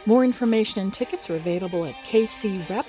[0.05, 2.83] More information and tickets are available at kcrep.org.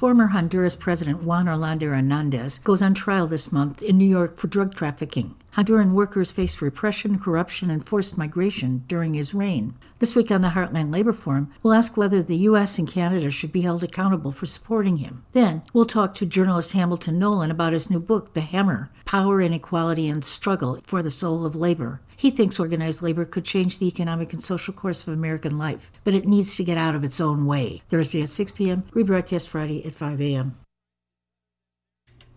[0.00, 4.46] Former Honduras President Juan Orlando Hernandez goes on trial this month in New York for
[4.46, 5.34] drug trafficking.
[5.56, 9.74] Honduran workers faced repression, corruption, and forced migration during his reign.
[9.98, 12.78] This week on the Heartland Labor Forum, we'll ask whether the U.S.
[12.78, 15.22] and Canada should be held accountable for supporting him.
[15.32, 20.08] Then, we'll talk to journalist Hamilton Nolan about his new book, The Hammer Power, Inequality,
[20.08, 22.00] and Struggle for the Soul of Labor.
[22.20, 26.12] He thinks organized labor could change the economic and social course of American life, but
[26.12, 27.80] it needs to get out of its own way.
[27.88, 30.54] Thursday at 6 p.m., rebroadcast Friday at 5 a.m.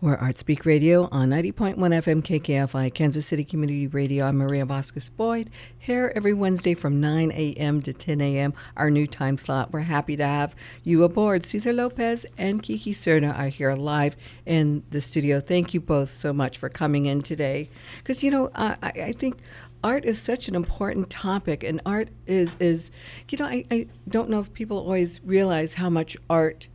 [0.04, 4.26] We're Artspeak Radio on 90.1 FM KKFI, Kansas City Community Radio.
[4.26, 7.80] I'm Maria Vasquez Boyd, here every Wednesday from 9 a.m.
[7.80, 9.72] to 10 a.m., our new time slot.
[9.72, 11.42] We're happy to have you aboard.
[11.42, 14.14] Cesar Lopez and Kiki Serna are here live
[14.44, 15.40] in the studio.
[15.40, 17.70] Thank you both so much for coming in today.
[17.96, 19.38] Because, you know, I, I think
[19.84, 22.90] art is such an important topic, and art is, is
[23.30, 26.66] you know, I, I don't know if people always realize how much art,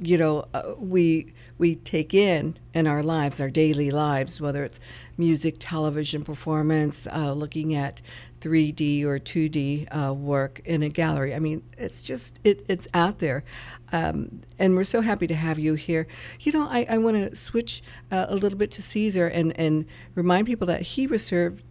[0.00, 4.80] you know, uh, we we take in in our lives, our daily lives, whether it's
[5.16, 8.02] music, television performance, uh, looking at
[8.40, 11.32] 3D or 2D uh, work in a gallery.
[11.32, 13.44] I mean, it's just, it, it's out there.
[13.92, 16.08] Um, and we're so happy to have you here.
[16.40, 17.80] You know, I, I want to switch
[18.10, 19.86] uh, a little bit to Cesar and, and
[20.16, 21.62] remind people that he reserved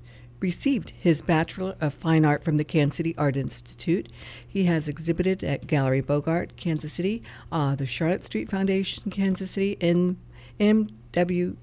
[0.41, 4.09] received his Bachelor of Fine Art from the Kansas City Art Institute.
[4.45, 9.77] He has exhibited at Gallery Bogart, Kansas City, uh, the Charlotte Street Foundation, Kansas City,
[9.79, 10.17] and
[10.59, 11.55] MW.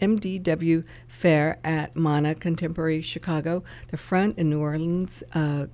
[0.00, 3.62] MDW Fair at MANA Contemporary Chicago,
[3.92, 5.66] the Front in New Orleans, uh,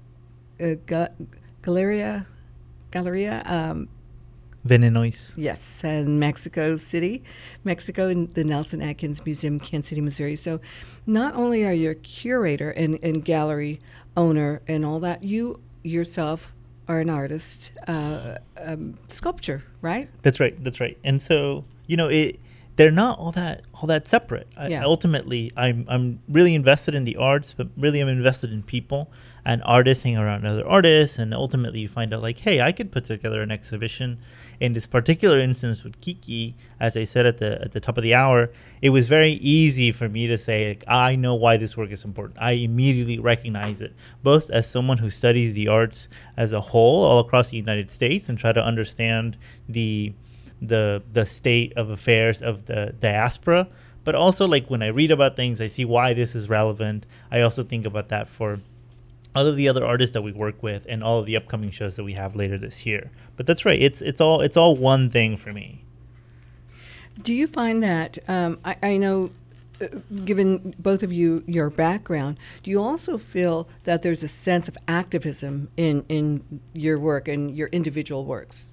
[0.61, 0.75] uh,
[1.63, 2.27] Galleria,
[2.91, 3.89] Galleria um,
[4.67, 5.33] Venenois.
[5.37, 7.23] Yes, and Mexico City,
[7.65, 10.37] Mexico, and the Nelson Atkins Museum, Kansas City, Missouri.
[10.37, 10.61] So,
[11.07, 13.81] not only are you a curator and, and gallery
[14.17, 16.53] owner and all that, you yourself
[16.89, 20.11] are an artist, uh, um, sculpture, right?
[20.23, 20.63] That's right.
[20.63, 20.99] That's right.
[21.05, 22.41] And so, you know, it
[22.81, 24.49] they're not all that all that separate.
[24.67, 24.81] Yeah.
[24.81, 29.11] I, ultimately, I'm I'm really invested in the arts, but really I'm invested in people
[29.45, 32.91] and artists hang around other artists, and ultimately you find out like, hey, I could
[32.91, 34.19] put together an exhibition
[34.61, 38.03] in this particular instance with Kiki, as I said at the at the top of
[38.03, 38.51] the hour,
[38.81, 42.05] it was very easy for me to say, like, I know why this work is
[42.05, 42.39] important.
[42.41, 47.19] I immediately recognize it, both as someone who studies the arts as a whole all
[47.19, 49.37] across the United States and try to understand
[49.69, 50.15] the
[50.61, 53.69] the the state of affairs of the diaspora,
[54.05, 57.07] but also like when I read about things, I see why this is relevant.
[57.31, 58.61] I also think about that for
[59.35, 61.97] all of the other artists that we work with and all of the upcoming shows
[61.97, 63.11] that we have later this year.
[63.37, 63.81] But that's right.
[63.81, 65.85] It's it's all it's all one thing for me.
[67.23, 69.31] Do you find that um, I, I know
[69.81, 69.89] uh,
[70.25, 74.77] given both of you your background, do you also feel that there's a sense of
[74.89, 78.67] activism in, in your work and your individual works?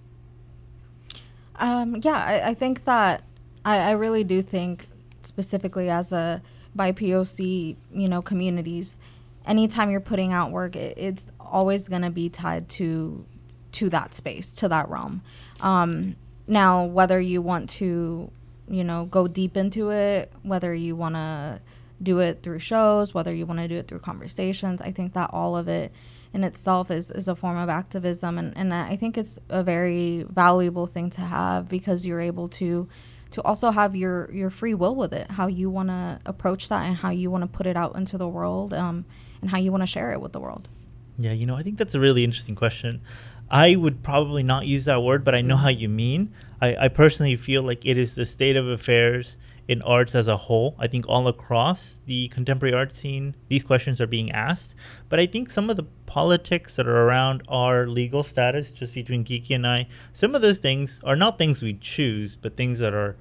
[1.60, 3.24] Um, yeah, I, I, think that
[3.66, 4.86] I, I, really do think
[5.22, 6.42] specifically as a
[6.78, 9.00] BIPOC, you know, communities,
[9.46, 13.26] anytime you're putting out work, it, it's always going to be tied to
[13.74, 15.22] to that space, to that realm.
[15.62, 16.16] Um,
[16.48, 18.32] now, whether you want to,
[18.68, 21.62] you know, go deep into it, whether you want to
[22.02, 25.30] do it through shows, whether you want to do it through conversations, I think that
[25.34, 25.92] all of it
[26.34, 28.38] in itself is, is a form of activism.
[28.38, 32.88] And, and I think it's a very valuable thing to have because you're able to
[33.30, 36.86] to also have your, your free will with it, how you want to approach that
[36.86, 38.74] and how you want to put it out into the world.
[38.74, 39.04] Um,
[39.42, 40.70] and how you want to share it with the world.
[41.18, 43.02] Yeah, you know, I think that's a really interesting question.
[43.50, 46.34] I would probably not use that word, but I know how you mean.
[46.62, 49.38] I, I personally feel like it is the state of affairs
[49.68, 50.76] in arts as a whole.
[50.80, 54.76] I think all across the contemporary art scene, these questions are being asked.
[55.10, 59.24] But I think some of the politics that are around our legal status, just between
[59.24, 62.94] Kiki and I, some of those things are not things we choose, but things that
[62.94, 63.18] are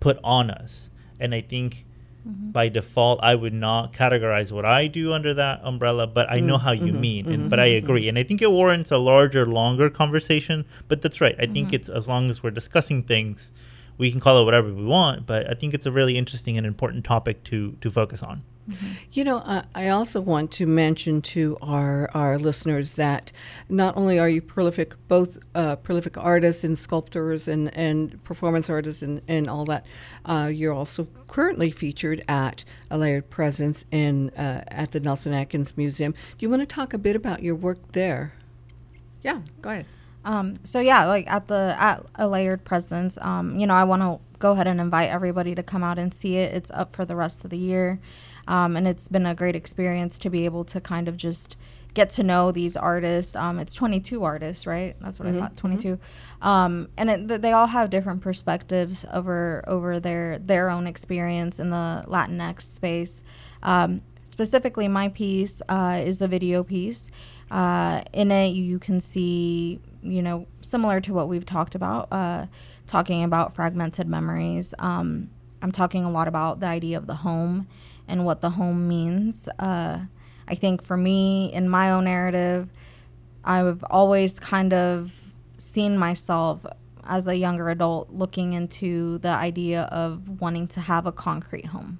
[0.00, 0.90] put on us.
[1.18, 1.86] And I think
[2.28, 2.50] Mm-hmm.
[2.50, 6.56] By default, I would not categorize what I do under that umbrella, but I know
[6.56, 6.64] mm-hmm.
[6.64, 7.00] how you mm-hmm.
[7.00, 7.84] mean, and, but I mm-hmm.
[7.86, 10.66] agree, and I think it warrants a larger, longer conversation.
[10.88, 11.36] But that's right.
[11.38, 11.76] I think mm-hmm.
[11.76, 13.52] it's as long as we're discussing things,
[13.98, 15.26] we can call it whatever we want.
[15.26, 18.42] But I think it's a really interesting and important topic to to focus on.
[18.68, 18.86] Mm-hmm.
[19.12, 23.32] You know, uh, I also want to mention to our, our listeners that
[23.70, 29.00] not only are you prolific, both uh, prolific artists and sculptors and, and performance artists
[29.00, 29.86] and, and all that,
[30.26, 35.74] uh, you're also currently featured at a layered presence in uh, at the Nelson Atkins
[35.76, 36.12] Museum.
[36.36, 38.34] Do you want to talk a bit about your work there?
[39.22, 39.86] Yeah, go ahead.
[40.28, 44.02] Um, so yeah, like at the at a layered presence, um, you know, I want
[44.02, 46.52] to go ahead and invite everybody to come out and see it.
[46.54, 47.98] It's up for the rest of the year.
[48.46, 51.56] Um, and it's been a great experience to be able to kind of just
[51.94, 53.34] get to know these artists.
[53.36, 54.94] Um, it's 22 artists, right?
[55.00, 55.56] That's what Mhm, I thought.
[55.56, 55.98] 22,
[56.42, 61.58] um, and it, th- they all have different perspectives over over their their own experience
[61.58, 63.22] in the Latinx space.
[63.62, 67.10] Um, specifically, my piece uh, is a video piece.
[67.50, 72.46] Uh, in it, you can see, you know, similar to what we've talked about, uh,
[72.86, 74.74] talking about fragmented memories.
[74.78, 75.30] Um,
[75.62, 77.66] I'm talking a lot about the idea of the home
[78.06, 79.48] and what the home means.
[79.58, 80.00] Uh,
[80.46, 82.70] I think for me, in my own narrative,
[83.44, 86.64] I've always kind of seen myself
[87.04, 91.98] as a younger adult looking into the idea of wanting to have a concrete home.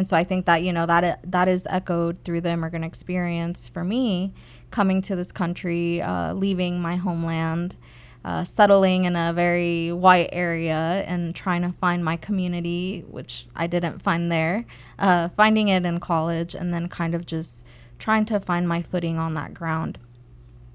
[0.00, 3.68] And so I think that you know that that is echoed through the immigrant experience
[3.68, 4.32] for me,
[4.70, 7.76] coming to this country, uh, leaving my homeland,
[8.24, 13.66] uh, settling in a very white area, and trying to find my community, which I
[13.66, 14.64] didn't find there,
[14.98, 17.62] uh, finding it in college, and then kind of just
[17.98, 19.98] trying to find my footing on that ground.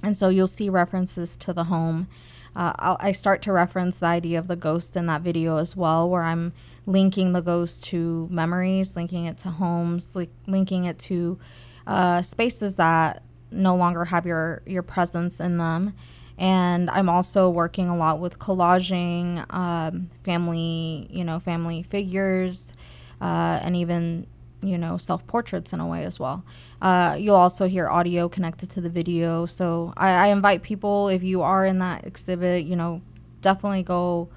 [0.03, 2.07] And so you'll see references to the home.
[2.55, 6.07] Uh, I start to reference the idea of the ghost in that video as well,
[6.07, 6.53] where I'm
[6.85, 11.39] linking the ghost to memories, linking it to homes, li- linking it to
[11.87, 15.93] uh, spaces that no longer have your your presence in them.
[16.37, 22.73] And I'm also working a lot with collaging um, family, you know, family figures,
[23.21, 24.27] uh, and even
[24.61, 26.43] you know self portraits in a way as well.
[26.81, 29.45] Uh, you'll also hear audio connected to the video.
[29.45, 33.01] So I, I invite people if you are in that exhibit, you know,
[33.41, 34.29] definitely go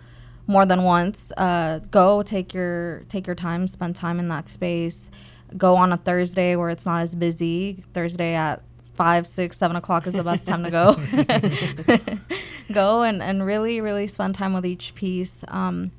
[0.48, 1.30] more than once.
[1.36, 5.12] Uh, go take your take your time, spend time in that space.
[5.56, 7.84] Go on a Thursday where it's not as busy.
[7.94, 8.62] Thursday at
[8.94, 10.96] five, six, seven o'clock is the best time to go.
[12.72, 15.44] go and, and really, really spend time with each piece.
[15.46, 15.92] Um,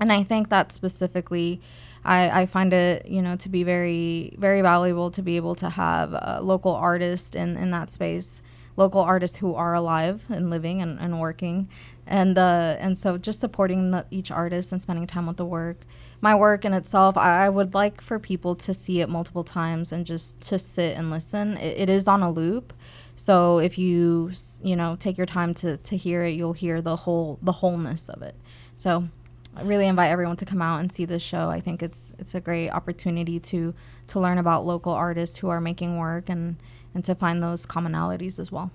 [0.00, 1.60] and I think that specifically,
[2.04, 5.70] I, I find it, you know, to be very, very valuable to be able to
[5.70, 8.40] have a local artists in, in that space,
[8.76, 11.68] local artists who are alive and living and, and working.
[12.06, 15.80] And, uh, and so just supporting the, each artist and spending time with the work.
[16.20, 19.92] My work in itself, I, I would like for people to see it multiple times
[19.92, 21.56] and just to sit and listen.
[21.56, 22.72] it, it is on a loop.
[23.16, 24.30] So if you,
[24.62, 28.08] you know, take your time to, to hear it, you'll hear the whole, the wholeness
[28.08, 28.36] of it.
[28.76, 29.08] So
[29.56, 31.48] I really invite everyone to come out and see this show.
[31.48, 33.74] I think it's it's a great opportunity to
[34.08, 36.56] to learn about local artists who are making work and
[36.94, 38.70] and to find those commonalities as well.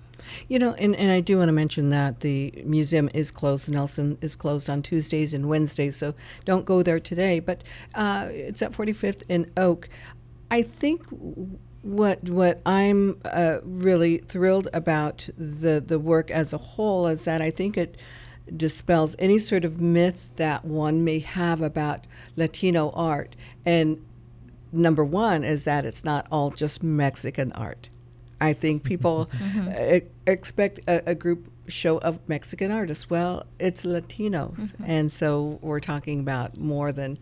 [0.48, 3.70] You know, and, and I do want to mention that the museum is closed.
[3.70, 6.14] Nelson is closed on Tuesdays and Wednesdays, so
[6.46, 7.40] don't go there today.
[7.40, 7.64] But
[7.96, 9.90] uh, it's at 45th and Oak.
[10.50, 11.06] I think
[11.82, 17.42] what what I'm uh, really thrilled about the the work as a whole is that
[17.42, 17.98] I think it
[18.56, 22.06] dispels any sort of myth that one may have about
[22.36, 23.36] Latino art.
[23.66, 24.04] And
[24.72, 27.90] number one is that it's not all just Mexican art.
[28.42, 33.10] I think people uh, expect a, a group show of Mexican artists.
[33.10, 37.18] Well, it's Latinos, and so we're talking about more than,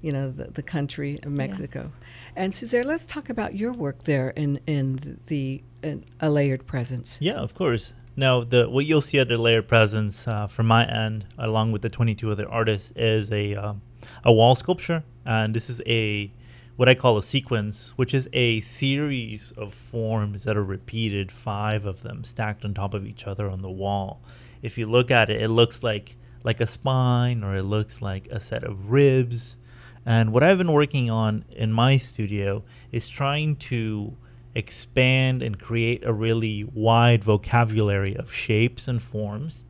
[0.00, 1.92] you know, the, the country of Mexico.
[2.34, 7.18] And Cesar, let's talk about your work there in in the in a layered presence.
[7.20, 7.94] Yeah, of course.
[8.16, 11.82] Now, the what you'll see at the layered presence uh, from my end, along with
[11.82, 13.82] the 22 other artists, is a um,
[14.24, 16.32] a wall sculpture, and this is a
[16.76, 21.84] what I call a sequence, which is a series of forms that are repeated, five
[21.84, 24.22] of them stacked on top of each other on the wall.
[24.62, 28.26] If you look at it, it looks like like a spine, or it looks like
[28.28, 29.58] a set of ribs.
[30.04, 34.16] And what I've been working on in my studio is trying to
[34.54, 39.64] expand and create a really wide vocabulary of shapes and forms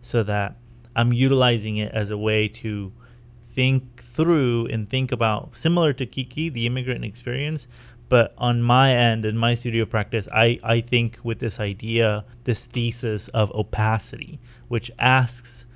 [0.00, 0.56] so that
[0.94, 2.92] I'm utilizing it as a way to
[3.40, 7.68] think through and think about similar to Kiki, the immigrant experience.
[8.08, 12.66] But on my end, in my studio practice, I, I think with this idea, this
[12.66, 15.66] thesis of opacity, which asks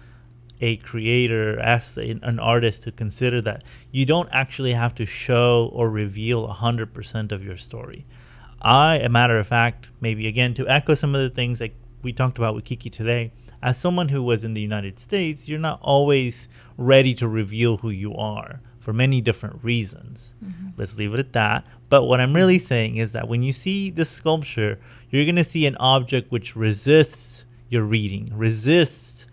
[0.61, 3.62] a creator, asks an artist to consider that
[3.93, 8.07] you don't actually have to show or reveal 100% of your story.
[8.61, 11.72] I, a matter of fact, maybe again to echo some of the things that
[12.03, 13.32] we talked about with Kiki today,
[13.63, 17.91] as someone who was in the United States, you're not always ready to reveal who
[17.91, 20.35] you are for many different reasons.
[20.45, 20.71] Mm-hmm.
[20.77, 21.67] Let's leave it at that.
[21.89, 25.45] But what I'm really saying is that when you see this sculpture, you're going to
[25.45, 29.27] see an object which resists your reading, resists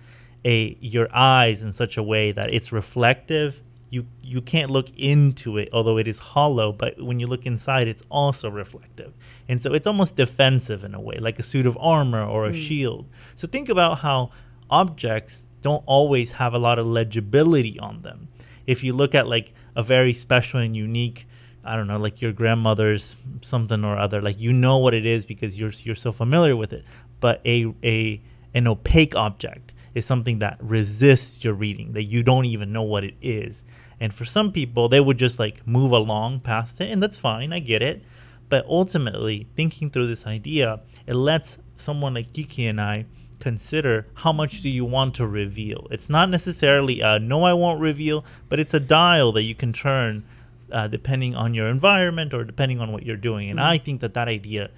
[0.45, 3.61] a your eyes in such a way that it's reflective.
[3.89, 6.71] You you can't look into it, although it is hollow.
[6.71, 9.13] But when you look inside, it's also reflective,
[9.47, 12.51] and so it's almost defensive in a way, like a suit of armor or a
[12.51, 12.57] hmm.
[12.57, 13.09] shield.
[13.35, 14.31] So think about how
[14.69, 18.29] objects don't always have a lot of legibility on them.
[18.67, 21.27] If you look at like a very special and unique
[21.63, 24.21] I don't know, like your grandmother's something or other.
[24.21, 26.87] Like you know what it is because you're you're so familiar with it.
[27.19, 28.21] But a a
[28.53, 33.03] an opaque object is something that resists your reading that you don't even know what
[33.03, 33.63] it is.
[33.99, 37.51] And for some people, they would just like move along past it, and that's fine.
[37.53, 38.03] I get it.
[38.47, 43.05] But ultimately, thinking through this idea, it lets someone like Kiki and I
[43.39, 45.87] consider how much do you want to reveal.
[45.91, 49.71] It's not necessarily a no, I won't reveal, but it's a dial that you can
[49.73, 50.25] turn
[50.71, 53.49] uh, depending on your environment or depending on what you're doing.
[53.49, 53.69] And mm-hmm.
[53.69, 54.71] I think that that idea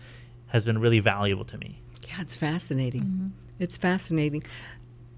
[0.47, 1.81] has been really valuable to me.
[2.07, 3.03] Yeah, it's fascinating.
[3.03, 3.27] Mm-hmm.
[3.59, 4.43] It's fascinating.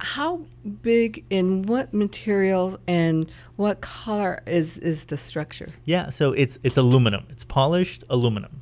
[0.03, 0.41] How
[0.81, 5.69] big in what material and what color is is the structure?
[5.85, 7.25] Yeah, so it's it's aluminum.
[7.29, 8.59] It's polished aluminum,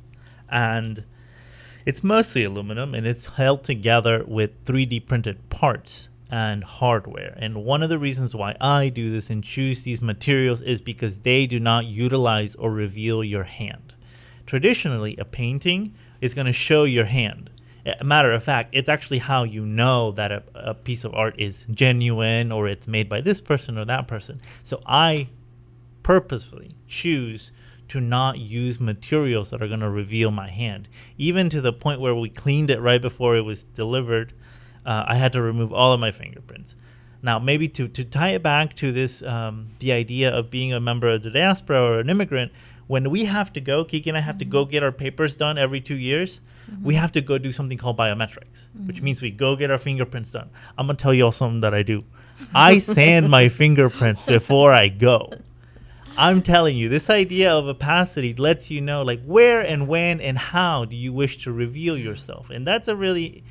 [0.48, 1.04] and
[1.84, 7.36] it's mostly aluminum, and it's held together with 3D printed parts and hardware.
[7.36, 11.18] And one of the reasons why I do this and choose these materials is because
[11.18, 13.94] they do not utilize or reveal your hand.
[14.46, 17.50] Traditionally, a painting is going to show your hand.
[17.84, 21.34] A matter of fact, it's actually how you know that a, a piece of art
[21.38, 24.40] is genuine or it's made by this person or that person.
[24.62, 25.28] So I
[26.02, 27.50] purposefully choose
[27.88, 30.88] to not use materials that are going to reveal my hand.
[31.18, 34.32] Even to the point where we cleaned it right before it was delivered,
[34.86, 36.74] uh, I had to remove all of my fingerprints.
[37.22, 40.80] Now, maybe to, to tie it back to this, um, the idea of being a
[40.80, 42.50] member of the diaspora or an immigrant,
[42.86, 44.38] when we have to go, Kiki and I have mm-hmm.
[44.40, 46.84] to go get our papers done every two years, mm-hmm.
[46.84, 48.86] we have to go do something called biometrics, mm-hmm.
[48.86, 50.50] which means we go get our fingerprints done.
[50.76, 52.04] I'm gonna tell you all something that I do.
[52.54, 55.30] I sand my fingerprints before I go.
[56.16, 60.36] I'm telling you, this idea of opacity lets you know like where and when and
[60.36, 63.44] how do you wish to reveal yourself, and that's a really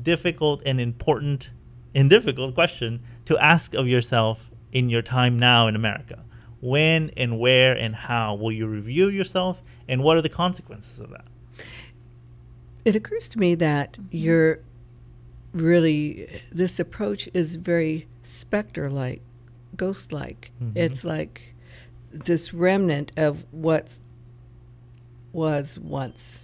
[0.00, 1.50] difficult and important
[1.94, 6.24] and difficult question to ask of yourself in your time now in America
[6.64, 8.34] when and where and how.
[8.34, 9.62] Will you review yourself?
[9.88, 11.26] And what are the consequences of that?
[12.84, 14.60] It occurs to me that you're
[15.52, 19.22] really this approach is very specter like
[19.76, 20.76] ghost like mm-hmm.
[20.76, 21.54] it's like
[22.10, 24.00] this remnant of what
[25.32, 26.40] was once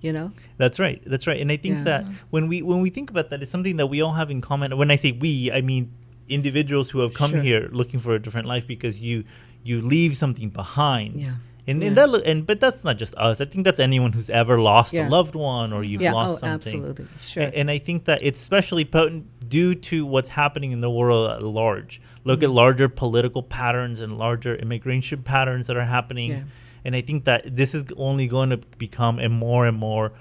[0.00, 0.32] you know?
[0.58, 1.40] That's right that's right.
[1.40, 1.84] And i think yeah.
[1.84, 4.40] that when we when we think about that it's something that we all have in
[4.40, 4.76] common.
[4.78, 5.92] When i say we i mean
[6.28, 7.42] individuals who have come sure.
[7.42, 9.24] here looking for a different life because you
[9.68, 11.20] you leave something behind.
[11.20, 11.34] Yeah.
[11.66, 11.88] And, yeah.
[11.88, 13.42] and that and but that's not just us.
[13.42, 15.06] I think that's anyone who's ever lost yeah.
[15.06, 16.14] a loved one or you've yeah.
[16.14, 16.84] lost oh, something.
[16.84, 17.42] Absolutely, sure.
[17.42, 21.30] And, and, I think that it's especially potent due to what's happening in the world
[21.30, 22.00] at large.
[22.24, 22.44] Look mm-hmm.
[22.44, 26.46] at larger political patterns and larger immigration patterns that are happening.
[26.86, 30.12] And I think that this is only going to become a more and more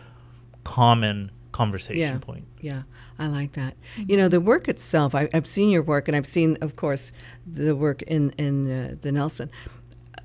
[0.66, 2.46] common conversation yeah, point.
[2.60, 2.82] Yeah,
[3.20, 3.76] I like that.
[3.98, 4.12] Mm-hmm.
[4.12, 7.12] You know, the work itself, I, have seen your work, and I've seen, of course,
[7.46, 9.50] the work in, in uh, the Nelson.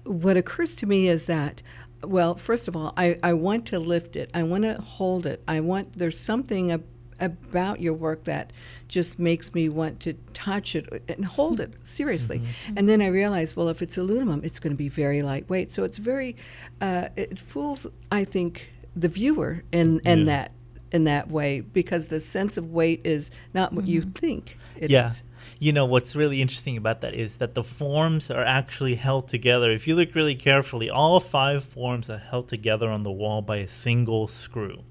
[0.05, 1.63] What occurs to me is that,
[2.03, 5.43] well, first of all, I, I want to lift it, I want to hold it.
[5.47, 6.85] I want, there's something ab-
[7.21, 8.53] about your work that
[8.89, 12.41] just makes me want to touch it and hold it seriously.
[12.41, 12.79] Mm-hmm.
[12.79, 15.71] And then I realize, well, if it's aluminum, it's going to be very lightweight.
[15.71, 16.37] So it's very,
[16.81, 20.25] uh, it fools, I think, the viewer in, in yeah.
[20.27, 20.53] that
[20.93, 23.95] in that way because the sense of weight is not what mm-hmm.
[23.95, 25.07] you think it yeah.
[25.07, 25.23] is.
[25.59, 29.71] You know, what's really interesting about that is that the forms are actually held together.
[29.71, 33.59] If you look really carefully, all five forms are held together on the wall by
[33.59, 34.83] a single screw.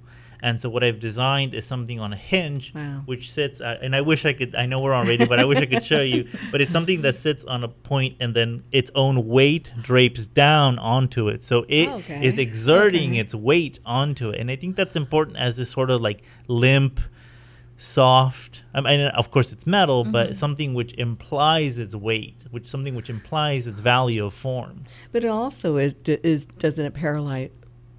[0.42, 3.04] And so what I've designed is something on a hinge, wow.
[3.06, 3.62] which sits.
[3.62, 4.56] Uh, and I wish I could.
[4.56, 6.28] I know we're on radio, but I wish I could show you.
[6.52, 10.80] But it's something that sits on a point, and then its own weight drapes down
[10.80, 11.44] onto it.
[11.44, 12.26] So it oh, okay.
[12.26, 13.20] is exerting okay.
[13.20, 17.00] its weight onto it, and I think that's important as this sort of like limp
[17.82, 18.62] soft.
[18.74, 20.12] I mean, of course, it's metal, mm-hmm.
[20.12, 24.86] but something which implies its weight, which something which implies its value of form.
[25.12, 27.50] But it also is, is doesn't it parallel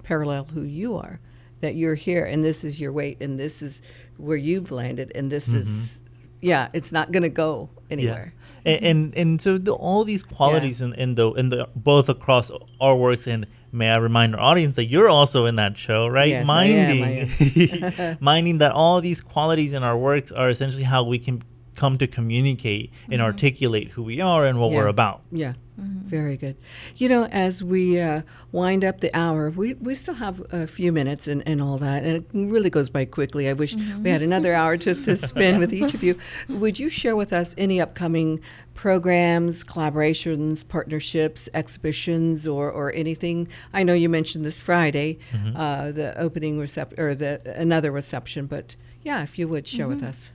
[0.03, 1.19] parallel who you are?
[1.63, 3.81] That you're here and this is your weight and this is
[4.17, 5.59] where you've landed and this mm-hmm.
[5.59, 5.97] is
[6.41, 8.33] yeah it's not going to go anywhere
[8.65, 8.73] yeah.
[8.73, 10.87] and, and, and so the, all these qualities yeah.
[10.87, 14.75] in, in the in the both across our works and may I remind our audience
[14.75, 16.29] that you're also in that show, right?
[16.29, 18.17] Yes, minding, I am, I am.
[18.21, 21.43] minding that all these qualities in our works are essentially how we can
[21.75, 23.21] come to communicate and mm-hmm.
[23.23, 24.77] articulate who we are and what yeah.
[24.77, 25.21] we're about.
[25.31, 25.53] Yeah.
[25.79, 26.07] Mm-hmm.
[26.07, 26.55] Very good.
[26.97, 28.21] You know, as we uh,
[28.51, 32.03] wind up the hour, we, we still have a few minutes and, and all that,
[32.03, 33.49] and it really goes by quickly.
[33.49, 34.03] I wish mm-hmm.
[34.03, 36.15] we had another hour to, to spend with each of you.
[36.47, 38.39] Would you share with us any upcoming
[38.75, 43.47] programs, collaborations, partnerships, exhibitions, or, or anything?
[43.73, 45.57] I know you mentioned this Friday, mm-hmm.
[45.57, 49.99] uh, the opening reception, or the another reception, but yeah, if you would share with
[49.99, 50.07] mm-hmm.
[50.07, 50.31] us.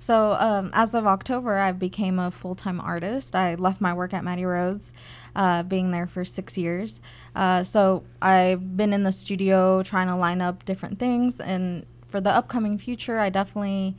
[0.00, 3.36] So um, as of October, I became a full time artist.
[3.36, 4.94] I left my work at Mattie Rhodes,
[5.36, 7.00] uh, being there for six years.
[7.36, 12.20] Uh, so I've been in the studio trying to line up different things, and for
[12.20, 13.94] the upcoming future, I definitely,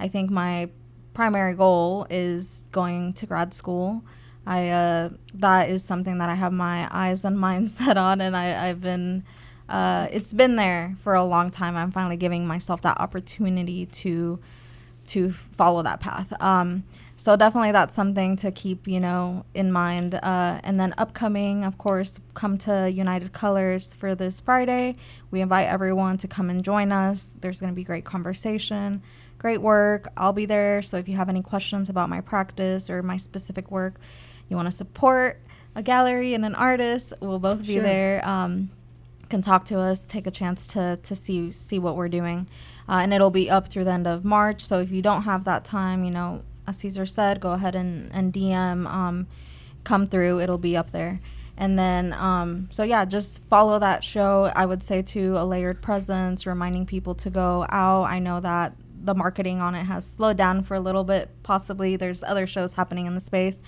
[0.00, 0.70] I think my
[1.12, 4.02] primary goal is going to grad school.
[4.46, 8.34] I uh, that is something that I have my eyes and mind set on, and
[8.34, 9.24] I, I've been.
[9.68, 11.76] Uh, it's been there for a long time.
[11.76, 14.38] I'm finally giving myself that opportunity to
[15.06, 16.32] to follow that path.
[16.40, 16.84] Um,
[17.16, 20.14] so definitely that's something to keep, you know, in mind.
[20.14, 24.96] Uh, and then upcoming, of course, come to United Colors for this Friday.
[25.30, 27.36] We invite everyone to come and join us.
[27.40, 29.02] There's going to be great conversation,
[29.38, 30.08] great work.
[30.16, 30.82] I'll be there.
[30.82, 34.00] So if you have any questions about my practice or my specific work,
[34.48, 35.40] you want to support
[35.76, 37.82] a gallery and an artist, we'll both be Sure.
[37.82, 38.28] there.
[38.28, 38.70] Um,
[39.28, 42.46] can talk to us, take a chance to to see see what we're doing,
[42.88, 44.60] uh, and it'll be up through the end of March.
[44.60, 48.10] So if you don't have that time, you know, as Cesar said, go ahead and
[48.12, 49.26] and DM, um,
[49.84, 50.40] come through.
[50.40, 51.20] It'll be up there.
[51.56, 54.50] And then, um, so yeah, just follow that show.
[54.56, 58.04] I would say to a layered presence, reminding people to go out.
[58.04, 58.74] I know that
[59.04, 61.28] the marketing on it has slowed down for a little bit.
[61.42, 63.60] Possibly there's other shows happening in the space,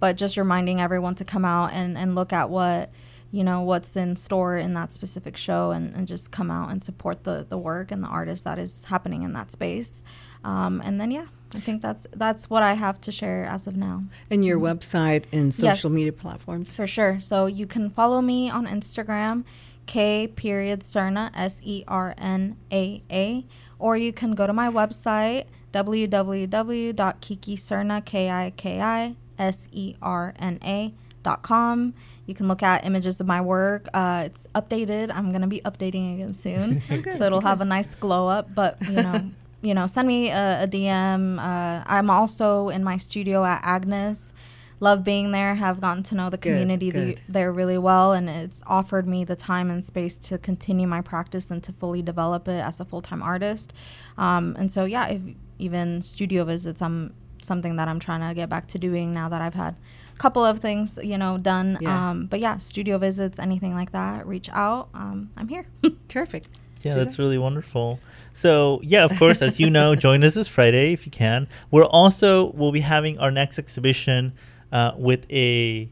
[0.00, 2.90] but just reminding everyone to come out and, and look at what
[3.30, 6.82] you know what's in store in that specific show and, and just come out and
[6.82, 10.02] support the, the work and the artist that is happening in that space
[10.44, 13.76] um, and then yeah i think that's that's what i have to share as of
[13.76, 15.96] now And your website and social Yes.
[15.96, 16.74] media platforms.
[16.74, 19.44] for sure so you can follow me on instagram
[19.86, 23.44] k period serna s-e-r-n-a-a
[23.78, 31.94] or you can go to my website www.kikiserna k-i-k-i s-e-r-n-a dot com
[32.28, 33.88] you can look at images of my work.
[33.94, 35.10] Uh, it's updated.
[35.12, 36.82] I'm going to be updating again soon.
[37.10, 39.30] So it'll have a nice glow up but you know
[39.62, 44.32] you know send me a, a dm uh, i'm also in my studio at agnes.
[44.80, 45.56] Love being there.
[45.56, 49.24] Have gotten to know the Good, community the- there really well and it's offered me
[49.24, 52.84] the time and space to continue my practice and to fully develop it as a
[52.84, 53.72] full-time artist.
[54.16, 55.20] Um, and so yeah if,
[55.58, 57.12] even studio visits i'm
[57.42, 59.74] something that i'm trying to get back to doing now that i've had
[60.14, 62.10] a couple of things you know done Yeah.
[62.10, 65.66] um, but yeah studio visits anything like that reach out um, i'm here
[66.08, 66.44] Terrific.
[66.82, 67.04] Yeah, Cesar?
[67.04, 67.98] that's really wonderful.
[68.32, 71.48] So, yeah, of course, as you know, join us this Friday if you can.
[71.72, 74.32] We're also we'll be having our next exhibition
[74.70, 75.88] uh, with a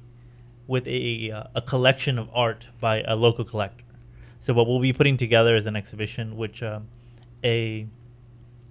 [0.68, 3.82] with a uh, a collection of art by a local collector.
[4.38, 6.86] So, what we'll be putting together is an exhibition, which um,
[7.42, 7.88] a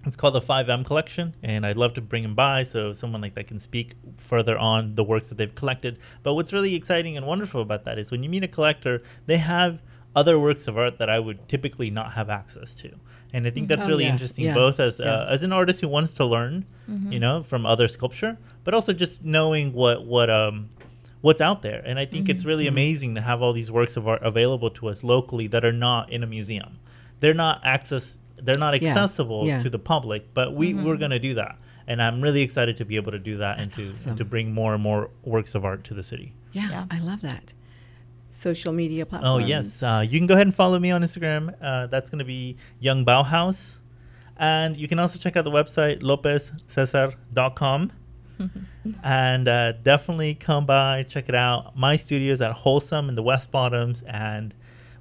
[0.06, 3.34] it's called the 5M collection, and I'd love to bring him by so someone like
[3.34, 5.98] that can speak further on the works that they've collected.
[6.22, 9.38] But what's really exciting and wonderful about that is when you meet a collector, they
[9.38, 9.82] have
[10.14, 12.92] other works of art that I would typically not have access to.
[13.32, 15.12] And I think that's Oh, really yeah, interesting, yeah, both as yeah.
[15.12, 16.64] uh, as an artist who wants to learn,
[17.10, 20.70] you know, from other sculpture, but also just knowing what what um
[21.20, 21.82] what's out there.
[21.84, 22.48] And I think it's Mm-hmm.
[22.48, 25.72] really amazing to have all these works of art available to us locally that are
[25.72, 26.78] not in a museum.
[27.20, 29.58] They're not access they're not accessible yeah.
[29.58, 31.58] to the public, but we we're going to do that.
[31.88, 34.10] And I'm really excited to be able to do that That's and to awesome.
[34.10, 36.34] and to bring more and more works of art to the city.
[36.52, 36.86] Yeah, Yeah.
[36.90, 37.52] I love that.
[38.30, 39.44] Social media platforms.
[39.44, 41.54] Oh yes, uh, you can go ahead and follow me on Instagram.
[41.60, 43.78] Uh, that's going to be Young Bauhaus,
[44.36, 47.92] and you can also check out the website lopezcesar.com.
[49.02, 51.74] and uh, definitely come by, check it out.
[51.76, 54.54] My studio is at Wholesome in the West Bottoms, and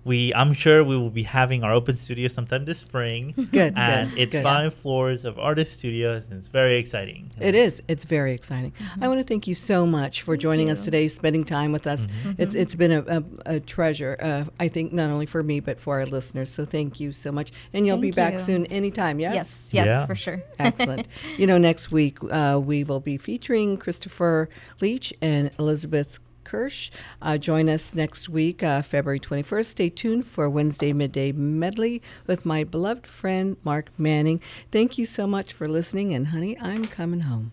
[0.06, 3.34] we I'm sure we will be having our open studio sometime this spring.
[3.51, 4.43] Good, and good, it's good.
[4.43, 7.32] five floors of artist studios, and it's very exciting.
[7.39, 7.82] It is.
[7.88, 8.72] It's very exciting.
[9.01, 12.08] I want to thank you so much for joining us today, spending time with us.
[12.38, 13.24] It's it's been a, a,
[13.56, 14.16] a treasure.
[14.22, 16.51] Uh, I think not only for me but for our listeners.
[16.51, 18.39] So thank you so much, and you'll be back you.
[18.39, 19.20] soon, anytime.
[19.20, 19.36] Yes.
[19.36, 20.06] yes yes Yeah.
[20.06, 21.08] for sure Excellent.
[21.38, 24.49] you know, next week uh, we will be featuring Christopher
[24.82, 26.91] Leitch and Elizabeth Kirsch.
[27.22, 29.66] Uh, join us next week, uh, February 21st.
[29.66, 34.39] Stay tuned for Wednesday Midday Medley with my beloved friend Mark Manning.
[34.72, 37.52] Thank you so much for listening, and honey, I'm coming home.